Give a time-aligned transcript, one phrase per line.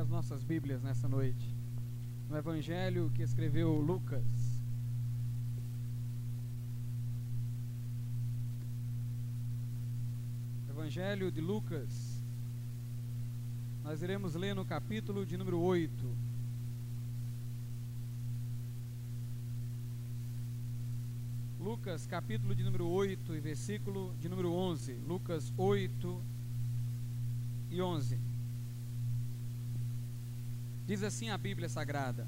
[0.00, 1.54] as nossas Bíblias nessa noite.
[2.30, 4.24] No Evangelho que escreveu Lucas.
[10.70, 12.24] Evangelho de Lucas.
[13.84, 16.16] Nós iremos ler no capítulo de número 8.
[21.60, 24.94] Lucas, capítulo de número 8 e versículo de número 11.
[25.06, 26.22] Lucas 8
[27.70, 28.29] e 11.
[30.90, 32.26] Diz assim a Bíblia Sagrada: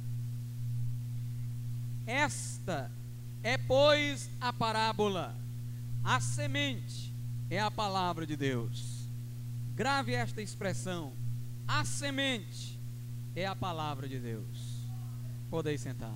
[2.06, 2.92] Esta
[3.42, 5.36] é, pois, a parábola,
[6.04, 7.12] a semente
[7.50, 9.10] é a palavra de Deus.
[9.74, 11.12] Grave esta expressão:
[11.66, 12.78] a semente
[13.34, 14.86] é a palavra de Deus.
[15.50, 16.14] Podem sentar.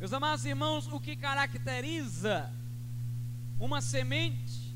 [0.00, 2.50] Meus amados irmãos, o que caracteriza
[3.60, 4.71] uma semente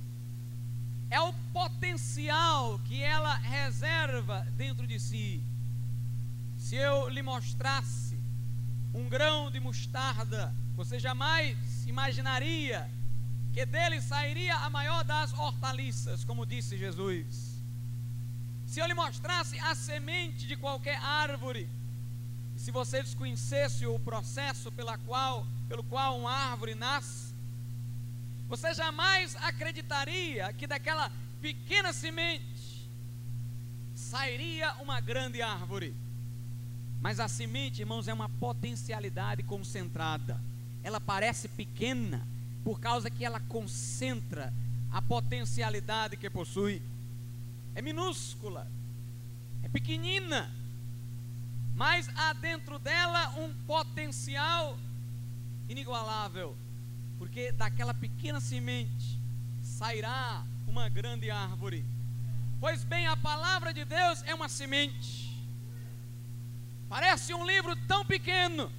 [1.10, 5.42] é o potencial que ela reserva dentro de si.
[6.58, 8.18] Se eu lhe mostrasse
[8.92, 12.90] um grão de mostarda, você jamais imaginaria
[13.52, 17.56] que dele sairia a maior das hortaliças, como disse Jesus.
[18.66, 21.68] Se eu lhe mostrasse a semente de qualquer árvore,
[22.56, 27.25] se você desconhecesse o processo pela qual, pelo qual uma árvore nasce,
[28.48, 32.88] você jamais acreditaria que daquela pequena semente
[33.94, 35.94] sairia uma grande árvore.
[37.00, 40.40] Mas a semente, irmãos, é uma potencialidade concentrada.
[40.82, 42.26] Ela parece pequena
[42.64, 44.52] por causa que ela concentra
[44.90, 46.82] a potencialidade que possui.
[47.74, 48.66] É minúscula,
[49.62, 50.50] é pequenina,
[51.74, 54.78] mas há dentro dela um potencial
[55.68, 56.56] inigualável,
[57.18, 59.18] porque daquela pequena semente
[59.62, 61.84] sairá uma grande árvore.
[62.60, 65.26] Pois bem, a palavra de Deus é uma semente.
[66.88, 68.72] Parece um livro tão pequeno,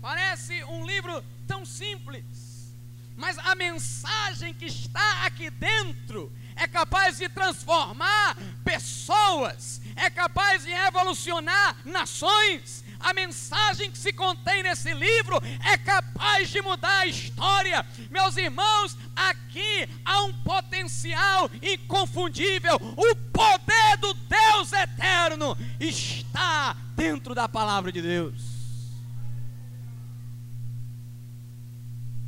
[0.00, 2.74] parece um livro tão simples,
[3.16, 10.70] mas a mensagem que está aqui dentro é capaz de transformar pessoas, é capaz de
[10.70, 12.84] revolucionar nações.
[13.02, 17.84] A mensagem que se contém nesse livro é capaz de mudar a história.
[18.10, 22.76] Meus irmãos, aqui há um potencial inconfundível.
[22.76, 28.52] O poder do Deus eterno está dentro da palavra de Deus.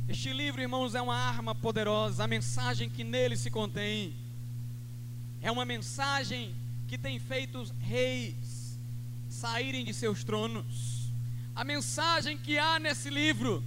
[0.09, 2.25] Este livro, irmãos, é uma arma poderosa.
[2.25, 4.13] A mensagem que nele se contém
[5.41, 6.53] é uma mensagem
[6.87, 8.54] que tem feito reis
[9.35, 11.11] saírem de seus tronos.
[11.53, 13.63] A mensagem que há nesse livro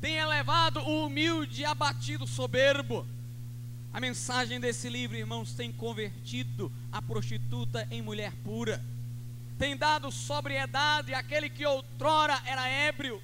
[0.00, 3.06] tem elevado o humilde e abatido soberbo.
[3.92, 8.84] A mensagem desse livro, irmãos, tem convertido a prostituta em mulher pura,
[9.58, 13.20] tem dado sobriedade àquele que outrora era ébrio.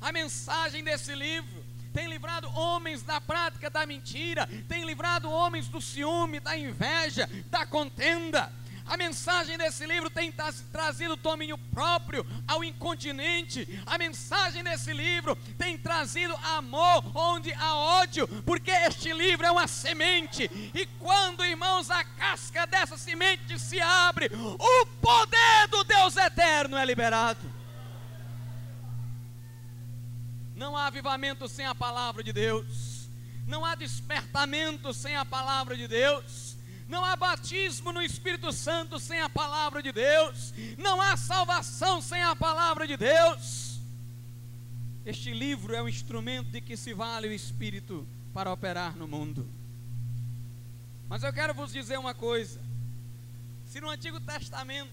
[0.00, 1.64] A mensagem desse livro
[1.94, 7.64] tem livrado homens da prática da mentira, tem livrado homens do ciúme, da inveja, da
[7.64, 8.52] contenda.
[8.88, 10.32] A mensagem desse livro tem
[10.72, 13.82] trazido domínio próprio ao incontinente.
[13.84, 19.68] A mensagem desse livro tem trazido amor onde há ódio, porque este livro é uma
[19.68, 20.44] semente.
[20.74, 26.84] E quando, irmãos, a casca dessa semente se abre, o poder do Deus eterno é
[26.84, 27.40] liberado.
[30.56, 33.08] Não há avivamento sem a palavra de Deus.
[33.46, 36.47] Não há despertamento sem a palavra de Deus.
[36.88, 40.54] Não há batismo no Espírito Santo sem a palavra de Deus.
[40.78, 43.78] Não há salvação sem a palavra de Deus.
[45.04, 49.46] Este livro é um instrumento de que se vale o Espírito para operar no mundo.
[51.08, 52.60] Mas eu quero vos dizer uma coisa:
[53.66, 54.92] se no Antigo Testamento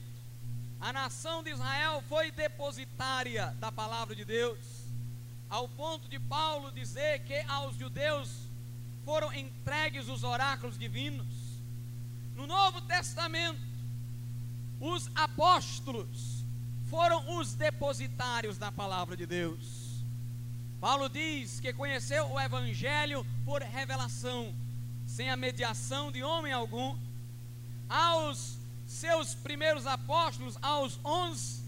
[0.79, 4.59] a nação de Israel foi depositária da palavra de Deus,
[5.49, 8.29] ao ponto de Paulo dizer que aos judeus
[9.05, 11.44] foram entregues os oráculos divinos.
[12.35, 13.59] No Novo Testamento,
[14.79, 16.43] os apóstolos
[16.89, 20.03] foram os depositários da palavra de Deus.
[20.79, 24.53] Paulo diz que conheceu o Evangelho por revelação,
[25.07, 26.97] sem a mediação de homem algum.
[27.87, 31.63] Aos seus primeiros apóstolos, aos onze,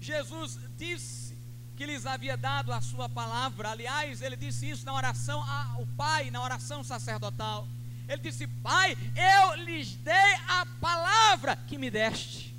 [0.00, 1.36] Jesus disse
[1.76, 3.70] que lhes havia dado a sua palavra.
[3.70, 7.66] Aliás, ele disse isso na oração ao Pai, na oração sacerdotal.
[8.08, 12.56] Ele disse: Pai, eu lhes dei a palavra que me deste.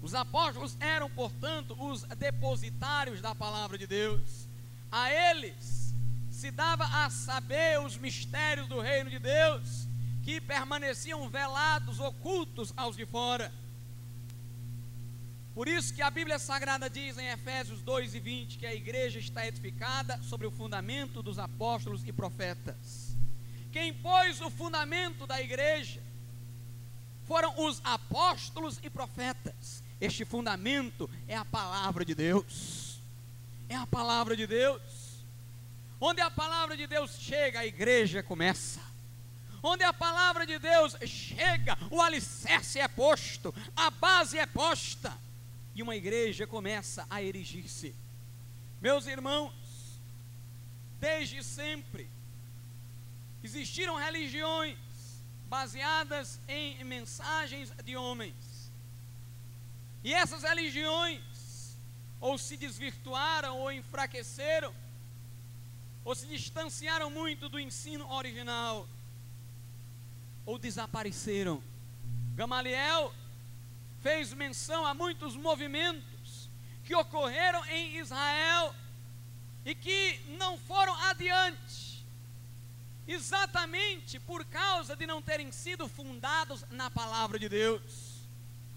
[0.00, 4.46] Os apóstolos eram, portanto, os depositários da palavra de Deus.
[4.92, 5.94] A eles
[6.30, 9.88] se dava a saber os mistérios do reino de Deus,
[10.22, 13.50] que permaneciam velados, ocultos aos de fora.
[15.54, 19.18] Por isso que a Bíblia Sagrada diz em Efésios 2 e 20 que a igreja
[19.18, 23.13] está edificada sobre o fundamento dos apóstolos e profetas.
[23.74, 26.00] Quem pôs o fundamento da igreja
[27.24, 29.82] foram os apóstolos e profetas.
[30.00, 33.00] Este fundamento é a palavra de Deus.
[33.68, 35.24] É a palavra de Deus.
[36.00, 38.80] Onde a palavra de Deus chega, a igreja começa.
[39.60, 45.12] Onde a palavra de Deus chega, o alicerce é posto, a base é posta
[45.74, 47.92] e uma igreja começa a erigir-se.
[48.80, 49.52] Meus irmãos,
[51.00, 52.13] desde sempre
[53.44, 54.78] existiram religiões
[55.46, 58.72] baseadas em mensagens de homens.
[60.02, 61.76] E essas religiões
[62.20, 64.74] ou se desvirtuaram ou enfraqueceram
[66.04, 68.88] ou se distanciaram muito do ensino original
[70.46, 71.62] ou desapareceram.
[72.34, 73.14] Gamaliel
[74.02, 76.48] fez menção a muitos movimentos
[76.84, 78.74] que ocorreram em Israel
[79.64, 81.83] e que não foram adiante,
[83.06, 88.14] exatamente por causa de não terem sido fundados na palavra de Deus.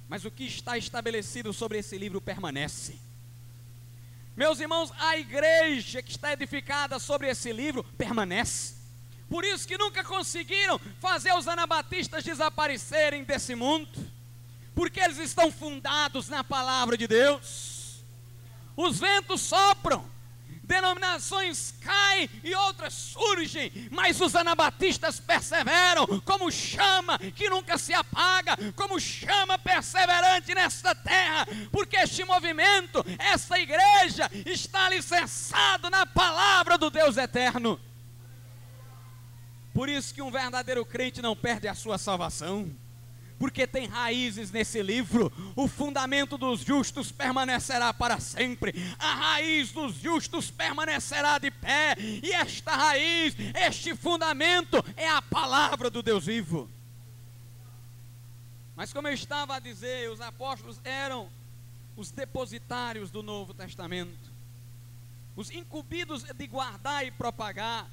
[0.08, 2.98] Mas o que está estabelecido sobre esse livro permanece.
[4.36, 8.76] Meus irmãos, a igreja que está edificada sobre esse livro permanece.
[9.30, 14.18] Por isso que nunca conseguiram fazer os anabatistas desaparecerem desse mundo
[14.78, 18.04] porque eles estão fundados na palavra de Deus.
[18.76, 20.06] Os ventos sopram,
[20.68, 28.58] denominações caem e outras surgem, mas os anabatistas perseveram como chama que nunca se apaga,
[28.76, 36.90] como chama perseverante nesta terra, porque este movimento, essa igreja está alicerçado na palavra do
[36.90, 37.80] Deus eterno.
[39.74, 42.76] Por isso que um verdadeiro crente não perde a sua salvação
[43.40, 45.32] porque tem raízes nesse livro.
[45.56, 52.32] O fundamento dos justos permanecerá para sempre, a raiz dos justos permanecerá de pé, e
[52.32, 56.70] esta raiz, este fundamento é a palavra do Deus vivo.
[58.76, 61.30] Mas, como eu estava a dizer, os apóstolos eram
[61.96, 64.32] os depositários do Novo Testamento,
[65.36, 67.90] os incumbidos de guardar e propagar.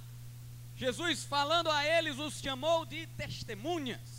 [0.77, 4.14] Jesus, falando a eles, os chamou de testemunhas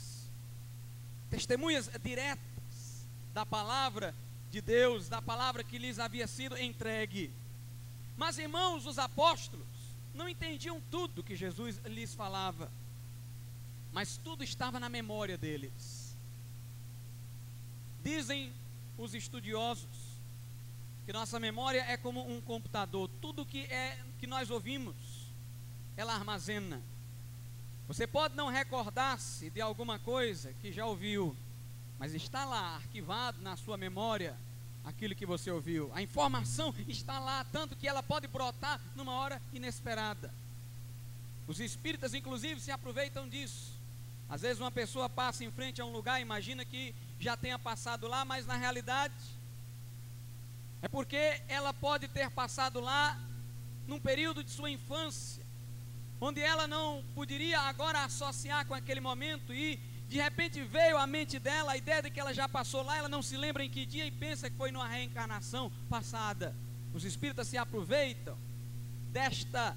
[1.36, 4.16] testemunhas diretas da palavra
[4.50, 7.30] de Deus, da palavra que lhes havia sido entregue.
[8.16, 9.68] Mas, irmãos, os apóstolos
[10.14, 12.72] não entendiam tudo que Jesus lhes falava,
[13.92, 16.16] mas tudo estava na memória deles.
[18.02, 18.54] Dizem
[18.98, 20.06] os estudiosos
[21.06, 24.96] que nossa memória é como um computador, tudo que é que nós ouvimos,
[25.98, 26.82] ela armazena.
[27.88, 31.36] Você pode não recordar-se de alguma coisa que já ouviu,
[32.00, 34.36] mas está lá arquivado na sua memória
[34.84, 35.92] aquilo que você ouviu.
[35.94, 40.34] A informação está lá, tanto que ela pode brotar numa hora inesperada.
[41.48, 43.74] Os espíritas, inclusive, se aproveitam disso.
[44.28, 48.08] Às vezes, uma pessoa passa em frente a um lugar, imagina que já tenha passado
[48.08, 49.14] lá, mas na realidade
[50.82, 53.20] é porque ela pode ter passado lá
[53.88, 55.45] num período de sua infância
[56.20, 61.40] onde ela não poderia agora associar com aquele momento e de repente veio à mente
[61.40, 63.86] dela a ideia de que ela já passou lá, ela não se lembra em que
[63.86, 66.56] dia e pensa que foi numa reencarnação passada.
[66.94, 68.38] Os espíritas se aproveitam
[69.12, 69.76] desta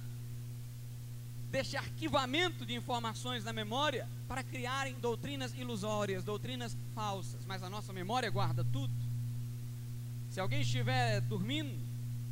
[1.51, 7.91] deste arquivamento de informações na memória para criarem doutrinas ilusórias, doutrinas falsas, mas a nossa
[7.91, 8.93] memória guarda tudo.
[10.31, 11.88] Se alguém estiver dormindo,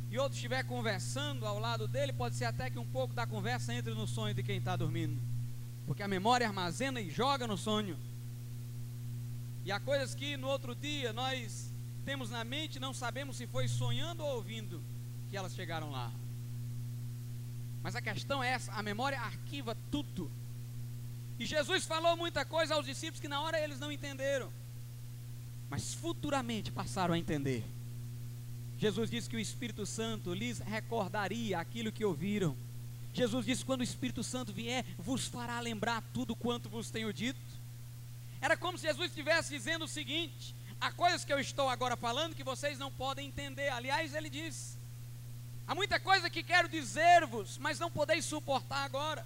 [0.09, 3.73] e outro estiver conversando ao lado dele, pode ser até que um pouco da conversa
[3.73, 5.21] entre no sonho de quem está dormindo.
[5.85, 7.97] Porque a memória armazena e joga no sonho.
[9.65, 11.73] E há coisas que no outro dia nós
[12.05, 14.81] temos na mente, não sabemos se foi sonhando ou ouvindo
[15.29, 16.09] que elas chegaram lá.
[17.83, 20.31] Mas a questão é essa: a memória arquiva tudo.
[21.37, 24.51] E Jesus falou muita coisa aos discípulos que na hora eles não entenderam,
[25.69, 27.63] mas futuramente passaram a entender.
[28.77, 32.55] Jesus disse que o Espírito Santo lhes recordaria aquilo que ouviram.
[33.13, 37.39] Jesus disse: quando o Espírito Santo vier, vos fará lembrar tudo quanto vos tenho dito.
[38.39, 42.35] Era como se Jesus estivesse dizendo o seguinte: há coisas que eu estou agora falando
[42.35, 43.69] que vocês não podem entender.
[43.69, 44.77] Aliás, ele diz:
[45.67, 49.25] há muita coisa que quero dizer-vos, mas não podeis suportar agora.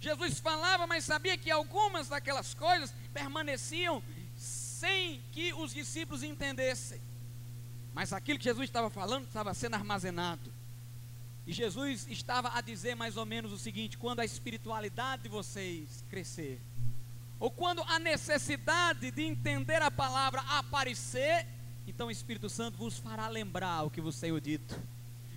[0.00, 4.02] Jesus falava, mas sabia que algumas daquelas coisas permaneciam
[4.36, 7.00] sem que os discípulos entendessem.
[7.94, 10.52] Mas aquilo que Jesus estava falando estava sendo armazenado.
[11.46, 16.04] E Jesus estava a dizer mais ou menos o seguinte: quando a espiritualidade de vocês
[16.08, 16.60] crescer,
[17.38, 21.46] ou quando a necessidade de entender a palavra aparecer,
[21.86, 24.80] então o Espírito Santo vos fará lembrar o que vos tenho dito.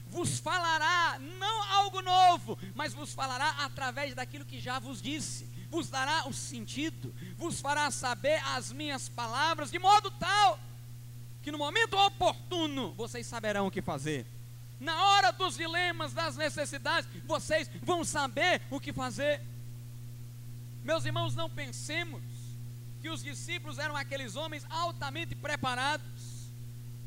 [0.07, 5.49] Vos falará não algo novo, mas vos falará através daquilo que já vos disse.
[5.69, 10.59] Vos dará o sentido, vos fará saber as minhas palavras, de modo tal
[11.45, 14.25] que no momento oportuno vocês saberão o que fazer.
[14.79, 19.43] Na hora dos dilemas, das necessidades, vocês vão saber o que fazer.
[20.83, 22.23] Meus irmãos, não pensemos
[22.99, 26.49] que os discípulos eram aqueles homens altamente preparados,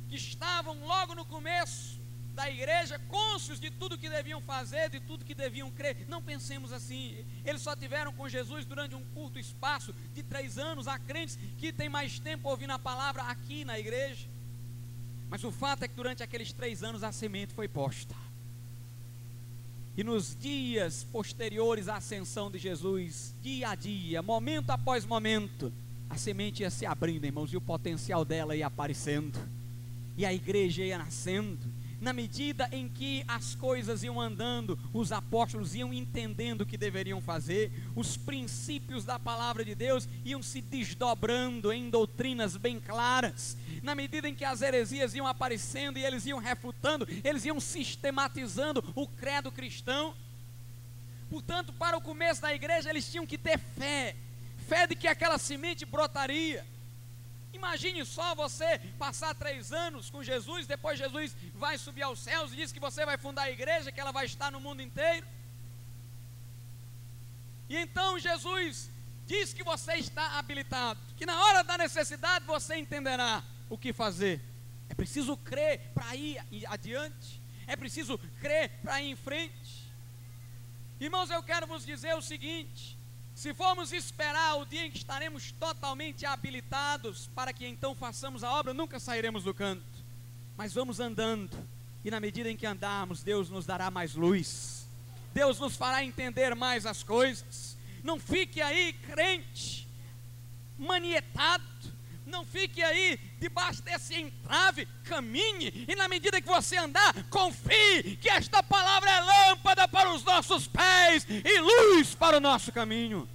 [0.09, 1.98] que estavam logo no começo
[2.39, 6.07] da igreja, cônscios de tudo que deviam fazer, de tudo que deviam crer.
[6.09, 7.27] Não pensemos assim.
[7.45, 10.87] Eles só tiveram com Jesus durante um curto espaço de três anos.
[10.87, 14.29] Há crentes que têm mais tempo ouvindo a palavra aqui na igreja.
[15.29, 18.15] Mas o fato é que durante aqueles três anos a semente foi posta.
[19.97, 25.73] E nos dias posteriores à ascensão de Jesus, dia a dia, momento após momento,
[26.09, 29.37] a semente ia se abrindo, irmãos, e o potencial dela ia aparecendo,
[30.17, 35.75] e a igreja ia nascendo, na medida em que as coisas iam andando, os apóstolos
[35.75, 41.73] iam entendendo o que deveriam fazer, os princípios da palavra de Deus iam se desdobrando
[41.73, 46.39] em doutrinas bem claras, na medida em que as heresias iam aparecendo e eles iam
[46.39, 50.15] refutando, eles iam sistematizando o credo cristão.
[51.29, 54.17] Portanto, para o começo da igreja, eles tinham que ter fé,
[54.67, 56.65] fé de que aquela semente brotaria
[57.53, 62.57] Imagine só você passar três anos com Jesus, depois Jesus vai subir aos céus e
[62.57, 65.27] diz que você vai fundar a igreja, que ela vai estar no mundo inteiro.
[67.69, 68.91] E então Jesus
[69.27, 74.41] diz que você está habilitado, que na hora da necessidade você entenderá o que fazer.
[74.89, 79.89] É preciso crer para ir adiante, é preciso crer para ir em frente.
[80.99, 82.98] Irmãos, eu quero vos dizer o seguinte:
[83.39, 88.51] se formos esperar o dia em que estaremos totalmente habilitados para que então façamos a
[88.51, 89.85] obra, nunca sairemos do canto.
[90.57, 91.57] Mas vamos andando,
[92.05, 94.89] e na medida em que andarmos, Deus nos dará mais luz,
[95.33, 97.79] Deus nos fará entender mais as coisas.
[98.03, 99.87] Não fique aí, crente,
[100.77, 101.65] manietado,
[102.29, 108.29] não fique aí debaixo desse entrave, caminhe, e na medida que você andar, confie que
[108.29, 113.29] esta palavra é lâmpada para os nossos pés e luz para o nosso caminho.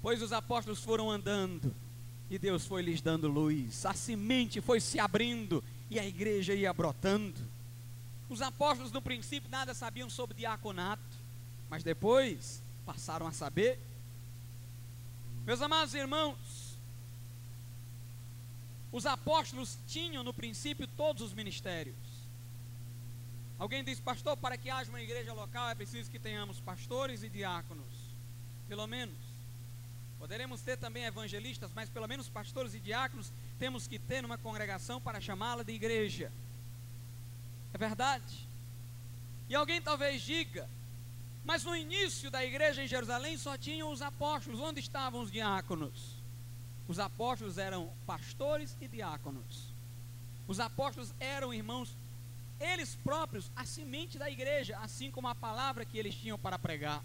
[0.00, 1.74] Pois os apóstolos foram andando
[2.30, 6.72] e Deus foi lhes dando luz, a semente foi se abrindo e a igreja ia
[6.72, 7.40] brotando.
[8.28, 11.02] Os apóstolos no princípio nada sabiam sobre diaconato,
[11.70, 13.80] mas depois passaram a saber
[15.46, 16.36] meus amados irmãos,
[18.90, 21.96] os apóstolos tinham no princípio todos os ministérios.
[23.58, 27.28] Alguém diz, pastor, para que haja uma igreja local é preciso que tenhamos pastores e
[27.28, 27.86] diáconos.
[28.68, 29.16] Pelo menos.
[30.18, 35.00] Poderemos ter também evangelistas, mas pelo menos pastores e diáconos temos que ter numa congregação
[35.00, 36.32] para chamá-la de igreja.
[37.72, 38.48] É verdade.
[39.48, 40.68] E alguém talvez diga,
[41.46, 44.58] mas no início da igreja em Jerusalém só tinham os apóstolos.
[44.58, 46.16] Onde estavam os diáconos?
[46.88, 49.72] Os apóstolos eram pastores e diáconos.
[50.48, 51.96] Os apóstolos eram irmãos,
[52.58, 57.02] eles próprios, a semente da igreja, assim como a palavra que eles tinham para pregar.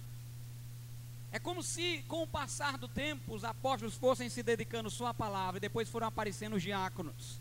[1.32, 5.14] É como se, com o passar do tempo, os apóstolos fossem se dedicando só à
[5.14, 7.40] palavra e depois foram aparecendo os diáconos.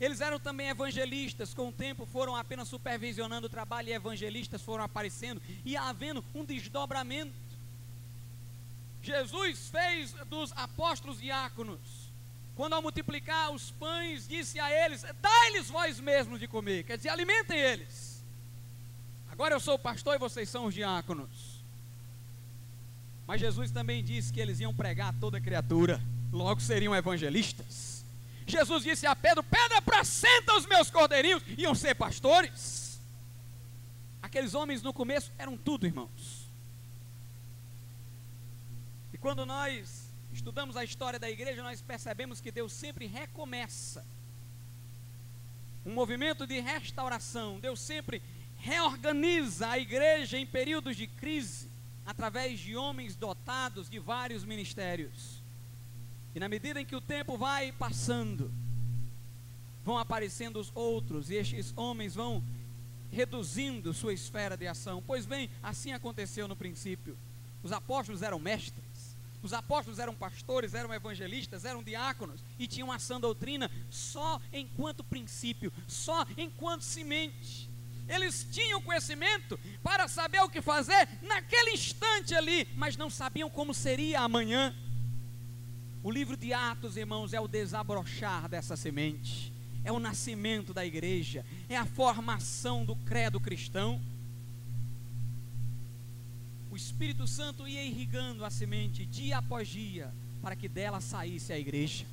[0.00, 4.84] Eles eram também evangelistas, com o tempo foram apenas supervisionando o trabalho e evangelistas foram
[4.84, 7.32] aparecendo e havendo um desdobramento.
[9.02, 11.78] Jesus fez dos apóstolos diáconos,
[12.54, 17.08] quando ao multiplicar os pães, disse a eles: Dai-lhes vós mesmos de comer, quer dizer,
[17.08, 18.22] alimentem eles.
[19.30, 21.56] Agora eu sou o pastor e vocês são os diáconos.
[23.26, 26.00] Mas Jesus também disse que eles iam pregar a toda criatura,
[26.32, 27.95] logo seriam evangelistas.
[28.46, 33.00] Jesus disse a Pedro: Pedro, apacenta os meus cordeirinhos, iam ser pastores.
[34.22, 36.46] Aqueles homens no começo eram tudo, irmãos.
[39.12, 44.06] E quando nós estudamos a história da igreja, nós percebemos que Deus sempre recomeça.
[45.84, 47.58] Um movimento de restauração.
[47.58, 48.22] Deus sempre
[48.58, 51.70] reorganiza a igreja em períodos de crise,
[52.04, 55.35] através de homens dotados de vários ministérios.
[56.36, 58.52] E na medida em que o tempo vai passando,
[59.82, 62.44] vão aparecendo os outros, e estes homens vão
[63.10, 65.02] reduzindo sua esfera de ação.
[65.06, 67.16] Pois bem, assim aconteceu no princípio.
[67.62, 72.98] Os apóstolos eram mestres, Os apóstolos eram pastores, eram evangelistas, eram diáconos e tinham a
[72.98, 77.66] sã doutrina só enquanto princípio, só enquanto semente.
[78.08, 83.72] Eles tinham conhecimento para saber o que fazer naquele instante ali, mas não sabiam como
[83.72, 84.74] seria amanhã.
[86.06, 91.44] O livro de Atos, irmãos, é o desabrochar dessa semente, é o nascimento da igreja,
[91.68, 94.00] é a formação do credo cristão.
[96.70, 101.58] O Espírito Santo ia irrigando a semente dia após dia, para que dela saísse a
[101.58, 102.06] igreja.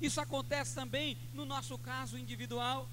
[0.00, 2.88] Isso acontece também no nosso caso individual.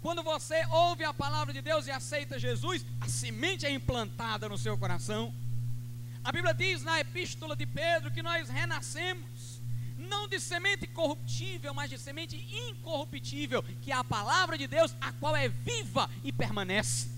[0.00, 4.56] Quando você ouve a palavra de Deus e aceita Jesus, a semente é implantada no
[4.56, 5.30] seu coração.
[6.24, 9.24] A Bíblia diz na epístola de Pedro que nós renascemos,
[10.08, 15.12] não de semente corruptível, mas de semente incorruptível, que é a palavra de Deus, a
[15.12, 17.10] qual é viva e permanece.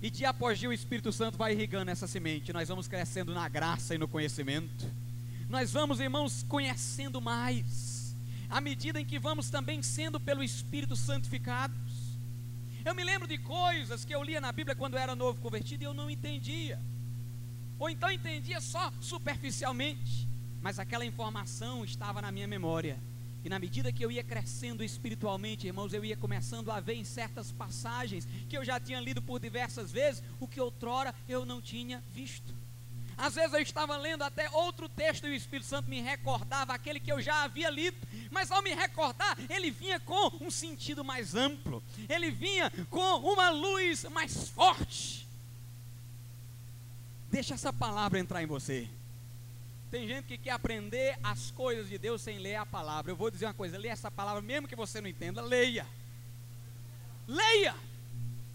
[0.00, 3.48] E dia após dia o Espírito Santo vai irrigando essa semente, nós vamos crescendo na
[3.48, 4.90] graça e no conhecimento.
[5.48, 8.00] Nós vamos, irmãos, conhecendo mais
[8.48, 12.18] à medida em que vamos também sendo pelo Espírito santificados.
[12.84, 15.82] Eu me lembro de coisas que eu lia na Bíblia quando eu era novo convertido
[15.82, 16.80] e eu não entendia.
[17.78, 20.28] Ou então entendia só superficialmente,
[20.62, 22.98] mas aquela informação estava na minha memória.
[23.42, 27.04] E na medida que eu ia crescendo espiritualmente, irmãos, eu ia começando a ver em
[27.04, 31.60] certas passagens que eu já tinha lido por diversas vezes, o que outrora eu não
[31.60, 32.54] tinha visto.
[33.16, 36.98] Às vezes eu estava lendo até outro texto e o Espírito Santo me recordava aquele
[36.98, 37.96] que eu já havia lido,
[38.30, 43.50] mas ao me recordar, ele vinha com um sentido mais amplo, ele vinha com uma
[43.50, 45.26] luz mais forte.
[47.30, 48.88] Deixa essa palavra entrar em você.
[49.90, 53.10] Tem gente que quer aprender as coisas de Deus sem ler a palavra.
[53.10, 55.86] Eu vou dizer uma coisa: leia essa palavra, mesmo que você não entenda, leia.
[57.26, 57.74] Leia.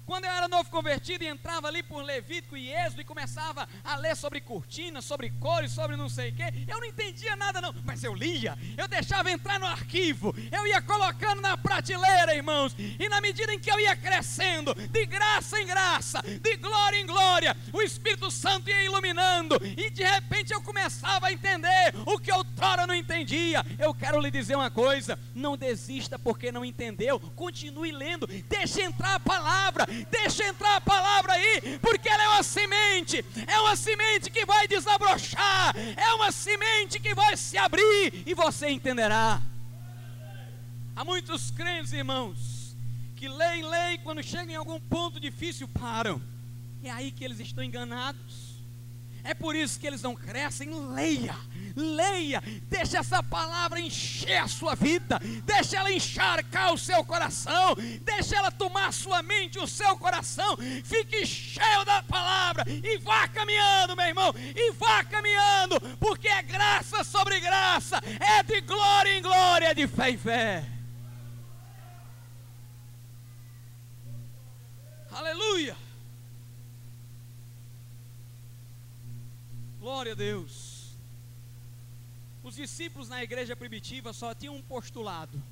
[0.05, 3.95] Quando eu era novo convertido e entrava ali por Levítico e Êxodo e começava a
[3.95, 7.74] ler sobre cortinas, sobre cores, sobre não sei o que, eu não entendia nada não,
[7.83, 13.09] mas eu lia, eu deixava entrar no arquivo, eu ia colocando na prateleira, irmãos, e
[13.09, 17.57] na medida em que eu ia crescendo, de graça em graça, de glória em glória,
[17.74, 22.85] o Espírito Santo ia iluminando, e de repente eu começava a entender o que outrora
[22.85, 23.65] não entendia.
[23.79, 29.15] Eu quero lhe dizer uma coisa: não desista porque não entendeu, continue lendo, deixe entrar
[29.15, 34.29] a palavra Deixa entrar a palavra aí, porque ela é uma semente, é uma semente
[34.29, 39.42] que vai desabrochar, é uma semente que vai se abrir e você entenderá.
[40.96, 42.75] Há muitos crentes, irmãos,
[43.16, 46.22] que leem, leem, quando chegam em algum ponto difícil, param.
[46.84, 48.55] É aí que eles estão enganados.
[49.24, 50.70] É por isso que eles não crescem.
[50.94, 51.36] Leia,
[51.75, 58.35] leia, deixa essa palavra encher a sua vida, deixa ela encharcar o seu coração, deixa
[58.38, 60.57] ela tomar a sua mente, o seu coração.
[60.83, 67.03] Fique cheio da palavra e vá caminhando, meu irmão, e vá caminhando, porque é graça
[67.03, 70.66] sobre graça, é de glória em glória, é de fé em fé.
[75.11, 75.77] Aleluia.
[79.79, 80.65] Glória a Deus.
[82.55, 85.44] Os discípulos na igreja primitiva só tinham um postulado,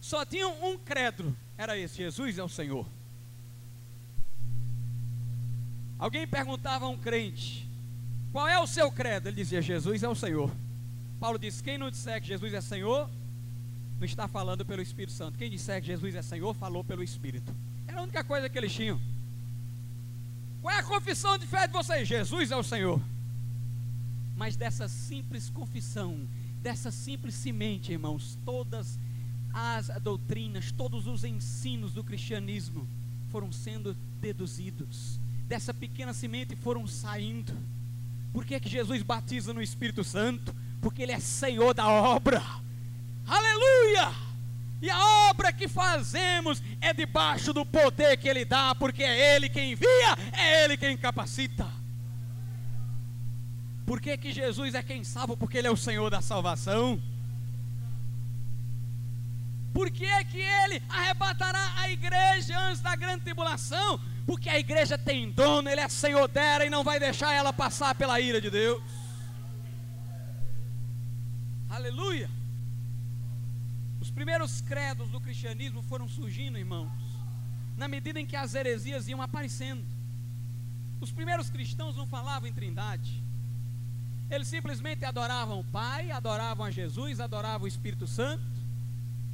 [0.00, 2.86] só tinham um credo: era esse: Jesus é o Senhor.
[5.98, 7.68] Alguém perguntava a um crente:
[8.32, 9.28] qual é o seu credo?
[9.28, 10.50] Ele dizia: Jesus é o Senhor.
[11.20, 13.10] Paulo diz: quem não disser que Jesus é Senhor,
[13.98, 15.36] não está falando pelo Espírito Santo.
[15.36, 17.54] Quem disser que Jesus é Senhor, falou pelo Espírito.
[17.86, 18.98] Era a única coisa que eles tinham.
[20.62, 22.08] Qual é a confissão de fé de vocês?
[22.08, 22.98] Jesus é o Senhor
[24.36, 26.28] mas dessa simples confissão,
[26.66, 28.98] dessa simples semente, irmãos, todas
[29.54, 32.88] as doutrinas, todos os ensinos do cristianismo
[33.28, 37.56] foram sendo deduzidos, dessa pequena semente foram saindo.
[38.32, 40.52] Por que, que Jesus batiza no Espírito Santo?
[40.80, 42.42] Porque Ele é Senhor da obra.
[43.24, 44.12] Aleluia!
[44.82, 49.48] E a obra que fazemos é debaixo do poder que Ele dá, porque é Ele
[49.48, 51.75] quem envia, é Ele quem capacita.
[53.86, 55.36] Por que, que Jesus é quem salva?
[55.36, 57.00] Porque Ele é o Senhor da salvação.
[59.72, 64.00] Por que, que Ele arrebatará a igreja antes da grande tribulação?
[64.26, 67.94] Porque a igreja tem dono, Ele é Senhor dela e não vai deixar ela passar
[67.94, 68.82] pela ira de Deus.
[71.70, 72.28] Aleluia.
[74.00, 76.90] Os primeiros credos do cristianismo foram surgindo, irmãos,
[77.76, 79.84] na medida em que as heresias iam aparecendo.
[81.00, 83.22] Os primeiros cristãos não falavam em trindade,
[84.30, 88.42] eles simplesmente adoravam o Pai, adoravam a Jesus, adoravam o Espírito Santo.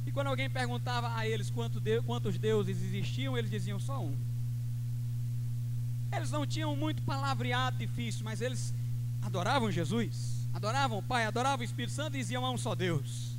[0.05, 4.15] E quando alguém perguntava a eles quantos deuses existiam, eles diziam só um.
[6.11, 8.73] Eles não tinham muito palavreado difícil, mas eles
[9.21, 13.31] adoravam Jesus, adoravam o Pai, adoravam o Espírito Santo e diziam a um só Deus.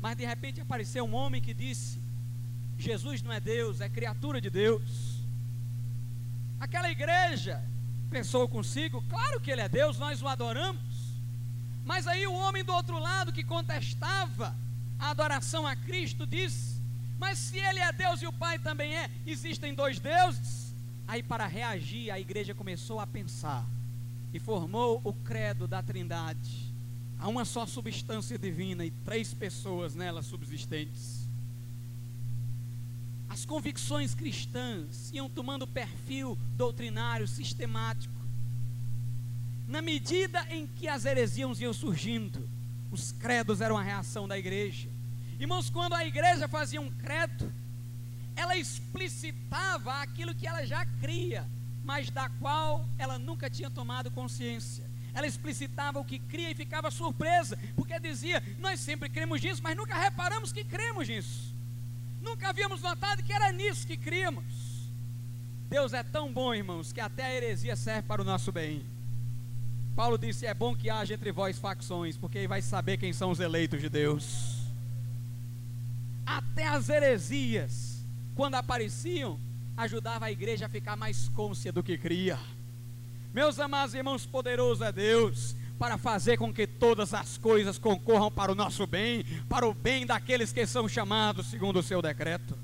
[0.00, 2.00] Mas de repente apareceu um homem que disse:
[2.76, 5.20] Jesus não é Deus, é criatura de Deus.
[6.58, 7.62] Aquela igreja
[8.10, 10.80] pensou consigo, claro que ele é Deus, nós o adoramos.
[11.84, 14.54] Mas aí o homem do outro lado que contestava
[14.98, 16.80] a adoração a Cristo disse:
[17.18, 20.74] Mas se ele é Deus e o Pai também é, existem dois deuses?
[21.06, 23.64] Aí, para reagir, a igreja começou a pensar
[24.32, 26.74] e formou o credo da Trindade.
[27.18, 31.25] Há uma só substância divina e três pessoas nela subsistentes.
[33.36, 38.14] As convicções cristãs iam tomando perfil doutrinário sistemático.
[39.68, 42.48] Na medida em que as heresias iam surgindo,
[42.90, 44.88] os credos eram a reação da igreja.
[45.38, 47.52] Irmãos, quando a igreja fazia um credo,
[48.34, 51.46] ela explicitava aquilo que ela já cria,
[51.84, 54.82] mas da qual ela nunca tinha tomado consciência.
[55.12, 59.76] Ela explicitava o que cria e ficava surpresa, porque dizia: Nós sempre cremos nisso, mas
[59.76, 61.55] nunca reparamos que cremos nisso.
[62.26, 64.90] Nunca havíamos notado que era nisso que críamos.
[65.68, 68.84] Deus é tão bom, irmãos, que até a heresia serve para o nosso bem.
[69.94, 73.30] Paulo disse: É bom que haja entre vós facções, porque aí vai saber quem são
[73.30, 74.56] os eleitos de Deus.
[76.26, 79.38] Até as heresias, quando apareciam,
[79.76, 82.40] ajudava a igreja a ficar mais côncia do que cria.
[83.32, 88.52] Meus amados irmãos, poderoso é Deus para fazer com que todas as coisas concorram para
[88.52, 92.58] o nosso bem, para o bem daqueles que são chamados segundo o seu decreto.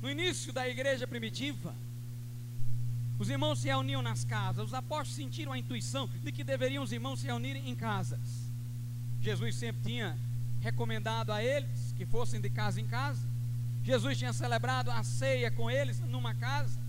[0.00, 1.74] No início da igreja primitiva,
[3.18, 6.90] os irmãos se reuniam nas casas, os apóstolos sentiram a intuição de que deveriam os
[6.90, 8.50] irmãos se reunirem em casas.
[9.20, 10.18] Jesus sempre tinha
[10.60, 13.24] recomendado a eles que fossem de casa em casa.
[13.84, 16.81] Jesus tinha celebrado a ceia com eles numa casa.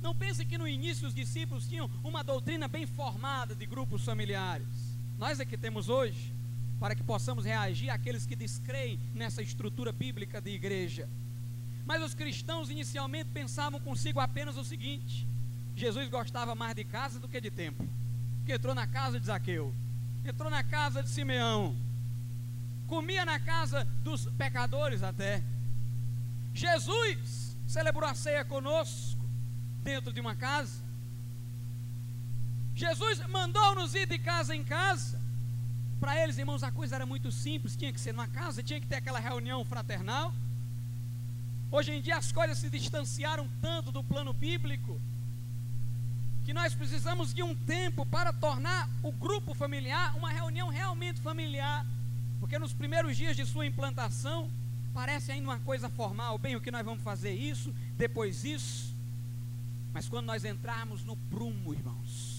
[0.00, 4.96] Não pense que no início os discípulos tinham uma doutrina bem formada de grupos familiares.
[5.18, 6.32] Nós é que temos hoje,
[6.78, 11.08] para que possamos reagir àqueles que descreem nessa estrutura bíblica de igreja.
[11.84, 15.26] Mas os cristãos inicialmente pensavam consigo apenas o seguinte:
[15.74, 17.84] Jesus gostava mais de casa do que de tempo.
[18.38, 19.74] Porque entrou na casa de Zaqueu,
[20.24, 21.76] entrou na casa de Simeão,
[22.86, 25.42] comia na casa dos pecadores até.
[26.54, 29.17] Jesus celebrou a ceia conosco
[29.90, 30.76] dentro de uma casa.
[32.74, 35.18] Jesus mandou-nos ir de casa em casa.
[35.98, 38.86] Para eles, irmãos, a coisa era muito simples, tinha que ser numa casa, tinha que
[38.86, 40.26] ter aquela reunião fraternal.
[41.70, 45.00] Hoje em dia as coisas se distanciaram tanto do plano bíblico
[46.44, 51.84] que nós precisamos de um tempo para tornar o grupo familiar uma reunião realmente familiar,
[52.40, 54.50] porque nos primeiros dias de sua implantação
[54.94, 58.87] parece ainda uma coisa formal, bem, o que nós vamos fazer isso, depois isso.
[59.92, 62.38] Mas quando nós entrarmos no prumo, irmãos,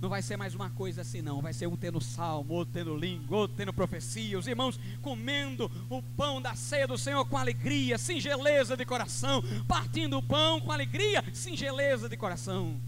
[0.00, 1.42] não vai ser mais uma coisa assim, não.
[1.42, 4.38] Vai ser um tendo salmo, outro tendo língua, outro tendo profecia.
[4.38, 9.42] Os irmãos comendo o pão da ceia do Senhor com alegria, singeleza de coração.
[9.68, 12.80] Partindo o pão com alegria, singeleza de coração.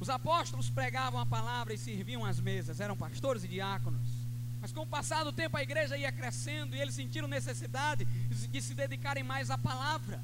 [0.00, 4.21] Os apóstolos pregavam a palavra e serviam as mesas, eram pastores e diáconos.
[4.62, 8.62] Mas com o passar do tempo a igreja ia crescendo e eles sentiram necessidade de
[8.62, 10.22] se dedicarem mais à palavra.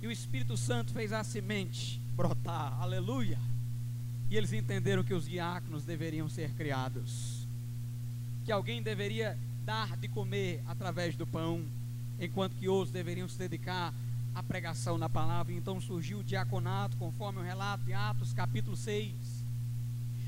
[0.00, 3.38] E o Espírito Santo fez a semente brotar, aleluia.
[4.30, 7.46] E eles entenderam que os diáconos deveriam ser criados,
[8.46, 11.62] que alguém deveria dar de comer através do pão,
[12.18, 13.92] enquanto que outros deveriam se dedicar
[14.34, 15.52] à pregação na palavra.
[15.52, 19.12] Então surgiu o diaconato, conforme o relato de Atos, capítulo 6.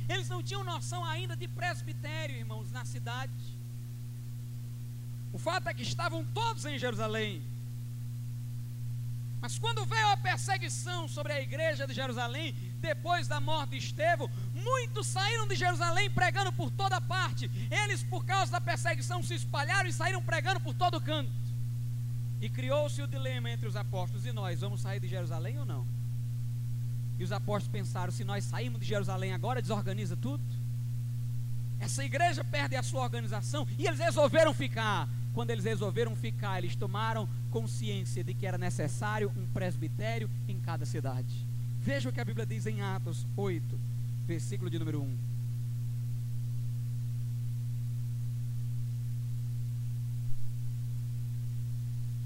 [0.09, 3.33] Eles não tinham noção ainda de presbitério, irmãos, na cidade.
[5.33, 7.43] O fato é que estavam todos em Jerusalém.
[9.41, 14.29] Mas quando veio a perseguição sobre a igreja de Jerusalém, depois da morte de Estevão,
[14.55, 17.49] muitos saíram de Jerusalém pregando por toda parte.
[17.71, 21.31] Eles, por causa da perseguição, se espalharam e saíram pregando por todo canto.
[22.41, 25.98] E criou-se o dilema entre os apóstolos e nós: vamos sair de Jerusalém ou não?
[27.19, 30.43] E os apóstolos pensaram: se nós sairmos de Jerusalém agora, desorganiza tudo.
[31.81, 35.09] Essa igreja perde a sua organização e eles resolveram ficar.
[35.35, 40.85] Quando eles resolveram ficar, eles tomaram consciência de que era necessário um presbitério em cada
[40.85, 41.47] cidade.
[41.81, 43.79] Veja o que a Bíblia diz em Atos 8,
[44.27, 45.17] versículo de número 1.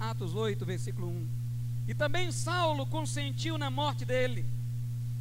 [0.01, 1.29] Atos 8, versículo 1.
[1.89, 4.45] E também Saulo consentiu na morte dele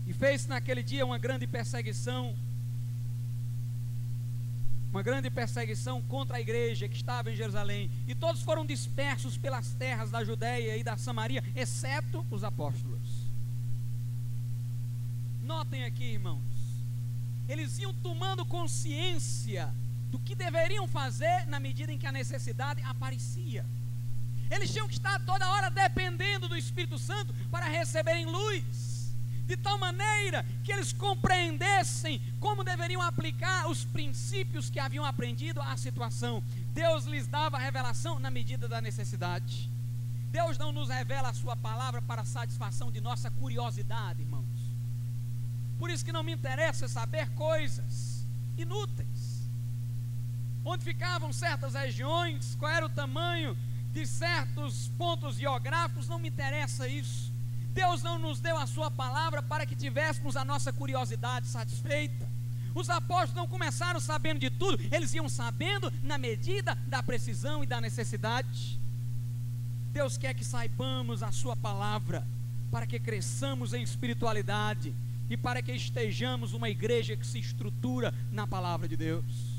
[0.05, 2.35] e fez naquele dia uma grande perseguição.
[4.91, 9.73] uma grande perseguição contra a igreja que estava em Jerusalém, e todos foram dispersos pelas
[9.73, 13.01] terras da Judéia e da Samaria, exceto os apóstolos.
[15.41, 16.43] Notem aqui, irmãos,
[17.47, 19.73] eles iam tomando consciência
[20.11, 23.65] do que deveriam fazer na medida em que a necessidade aparecia.
[24.49, 28.90] Eles tinham que estar toda hora dependendo do Espírito Santo para receberem luz,
[29.51, 35.75] de tal maneira que eles compreendessem como deveriam aplicar os princípios que haviam aprendido à
[35.75, 36.41] situação.
[36.73, 39.69] Deus lhes dava a revelação na medida da necessidade.
[40.31, 44.45] Deus não nos revela a Sua palavra para satisfação de nossa curiosidade, irmãos.
[45.77, 48.25] Por isso que não me interessa saber coisas
[48.57, 49.49] inúteis.
[50.63, 53.57] Onde ficavam certas regiões, qual era o tamanho
[53.91, 57.30] de certos pontos geográficos, não me interessa isso.
[57.73, 62.29] Deus não nos deu a Sua palavra para que tivéssemos a nossa curiosidade satisfeita.
[62.73, 67.67] Os apóstolos não começaram sabendo de tudo, eles iam sabendo na medida da precisão e
[67.67, 68.79] da necessidade.
[69.91, 72.25] Deus quer que saibamos a Sua palavra,
[72.69, 74.93] para que cresçamos em espiritualidade
[75.29, 79.51] e para que estejamos uma igreja que se estrutura na palavra de Deus.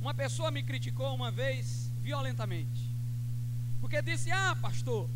[0.00, 2.94] Uma pessoa me criticou uma vez violentamente.
[3.80, 5.08] Porque disse: Ah, pastor,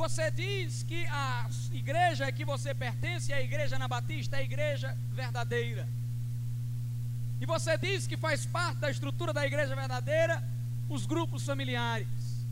[0.00, 4.42] você diz que a igreja que você pertence é a igreja na Batista, é a
[4.42, 5.86] igreja verdadeira.
[7.38, 10.42] E você diz que faz parte da estrutura da igreja verdadeira
[10.88, 12.46] os grupos familiares.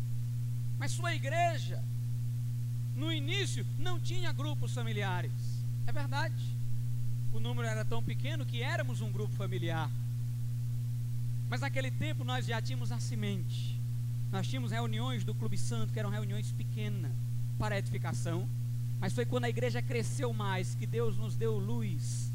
[0.79, 1.83] Mas sua igreja,
[2.95, 5.33] no início, não tinha grupos familiares.
[5.87, 6.45] É verdade.
[7.33, 9.91] O número era tão pequeno que éramos um grupo familiar.
[11.49, 13.81] Mas naquele tempo nós já tínhamos a semente.
[14.31, 17.28] Nós tínhamos reuniões do Clube Santo, que eram reuniões pequenas
[17.59, 18.49] para edificação.
[19.01, 22.29] Mas foi quando a igreja cresceu mais que Deus nos deu luz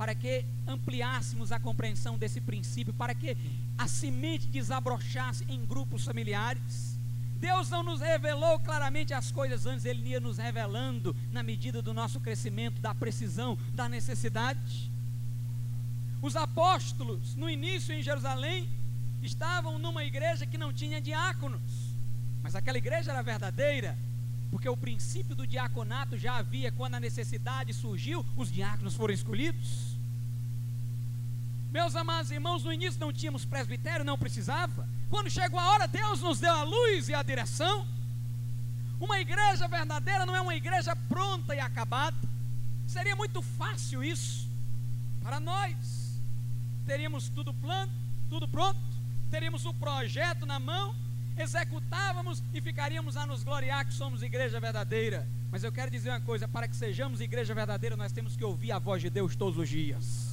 [0.00, 3.36] para que ampliássemos a compreensão desse princípio, para que
[3.76, 6.98] a semente desabrochasse em grupos familiares.
[7.38, 11.92] Deus não nos revelou claramente as coisas antes, Ele ia nos revelando na medida do
[11.92, 14.90] nosso crescimento, da precisão, da necessidade.
[16.22, 18.70] Os apóstolos, no início em Jerusalém,
[19.22, 21.60] estavam numa igreja que não tinha diáconos,
[22.42, 23.98] mas aquela igreja era verdadeira,
[24.50, 29.96] porque o princípio do diaconato já havia quando a necessidade surgiu, os diáconos foram escolhidos.
[31.70, 34.88] Meus amados irmãos, no início não tínhamos presbitério, não precisava.
[35.08, 37.86] Quando chegou a hora, Deus nos deu a luz e a direção.
[38.98, 42.28] Uma igreja verdadeira não é uma igreja pronta e acabada.
[42.86, 44.50] Seria muito fácil isso
[45.22, 46.00] para nós
[46.90, 47.92] teríamos tudo plano,
[48.28, 48.80] tudo pronto,
[49.30, 50.92] teríamos o projeto na mão,
[51.40, 55.28] executávamos e ficaríamos a nos gloriar que somos igreja verdadeira.
[55.50, 58.72] Mas eu quero dizer uma coisa: para que sejamos igreja verdadeira, nós temos que ouvir
[58.72, 60.29] a voz de Deus todos os dias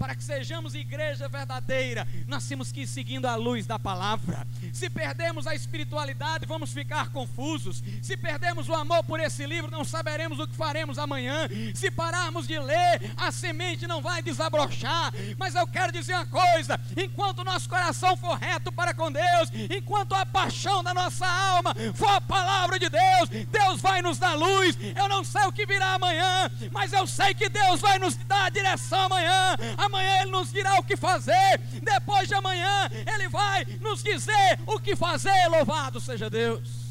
[0.00, 4.48] para que sejamos igreja verdadeira, nós temos que ir seguindo a luz da palavra.
[4.72, 7.82] Se perdemos a espiritualidade, vamos ficar confusos.
[8.00, 11.46] Se perdemos o amor por esse livro, não saberemos o que faremos amanhã.
[11.74, 15.12] Se pararmos de ler, a semente não vai desabrochar.
[15.36, 20.14] Mas eu quero dizer uma coisa: enquanto nosso coração for reto para com Deus, enquanto
[20.14, 24.78] a paixão da nossa alma for a palavra de Deus, Deus vai nos dar luz.
[24.96, 28.46] Eu não sei o que virá amanhã, mas eu sei que Deus vai nos dar
[28.46, 29.56] a direção amanhã
[29.98, 34.94] Ele nos dirá o que fazer, depois de amanhã Ele vai nos dizer o que
[34.94, 36.90] fazer, louvado seja Deus.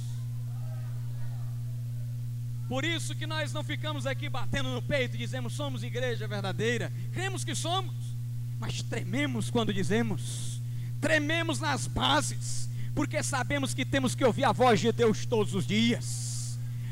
[2.68, 6.94] Por isso que nós não ficamos aqui batendo no peito e dizemos somos igreja verdadeira,
[7.12, 7.96] cremos que somos,
[8.60, 10.62] mas trememos quando dizemos,
[11.02, 15.66] trememos nas bases, porque sabemos que temos que ouvir a voz de Deus todos os
[15.66, 16.29] dias.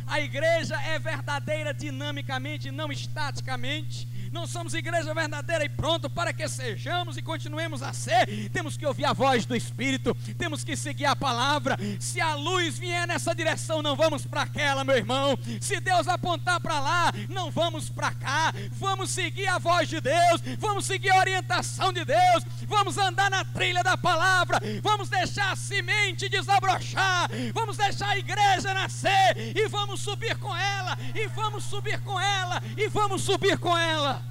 [0.07, 4.07] A igreja é verdadeira dinamicamente, não estaticamente.
[4.31, 8.49] Não somos igreja verdadeira e pronto para que sejamos e continuemos a ser.
[8.51, 11.77] Temos que ouvir a voz do Espírito, temos que seguir a palavra.
[11.99, 15.37] Se a luz vier nessa direção, não vamos para aquela, meu irmão.
[15.61, 18.53] Se Deus apontar para lá, não vamos para cá.
[18.71, 23.45] Vamos seguir a voz de Deus, vamos seguir a orientação de Deus, vamos andar na
[23.45, 29.96] trilha da palavra, vamos deixar a semente desabrochar, vamos deixar a igreja nascer e vamos
[29.97, 34.21] subir com ela, e vamos subir com ela, e vamos subir com ela.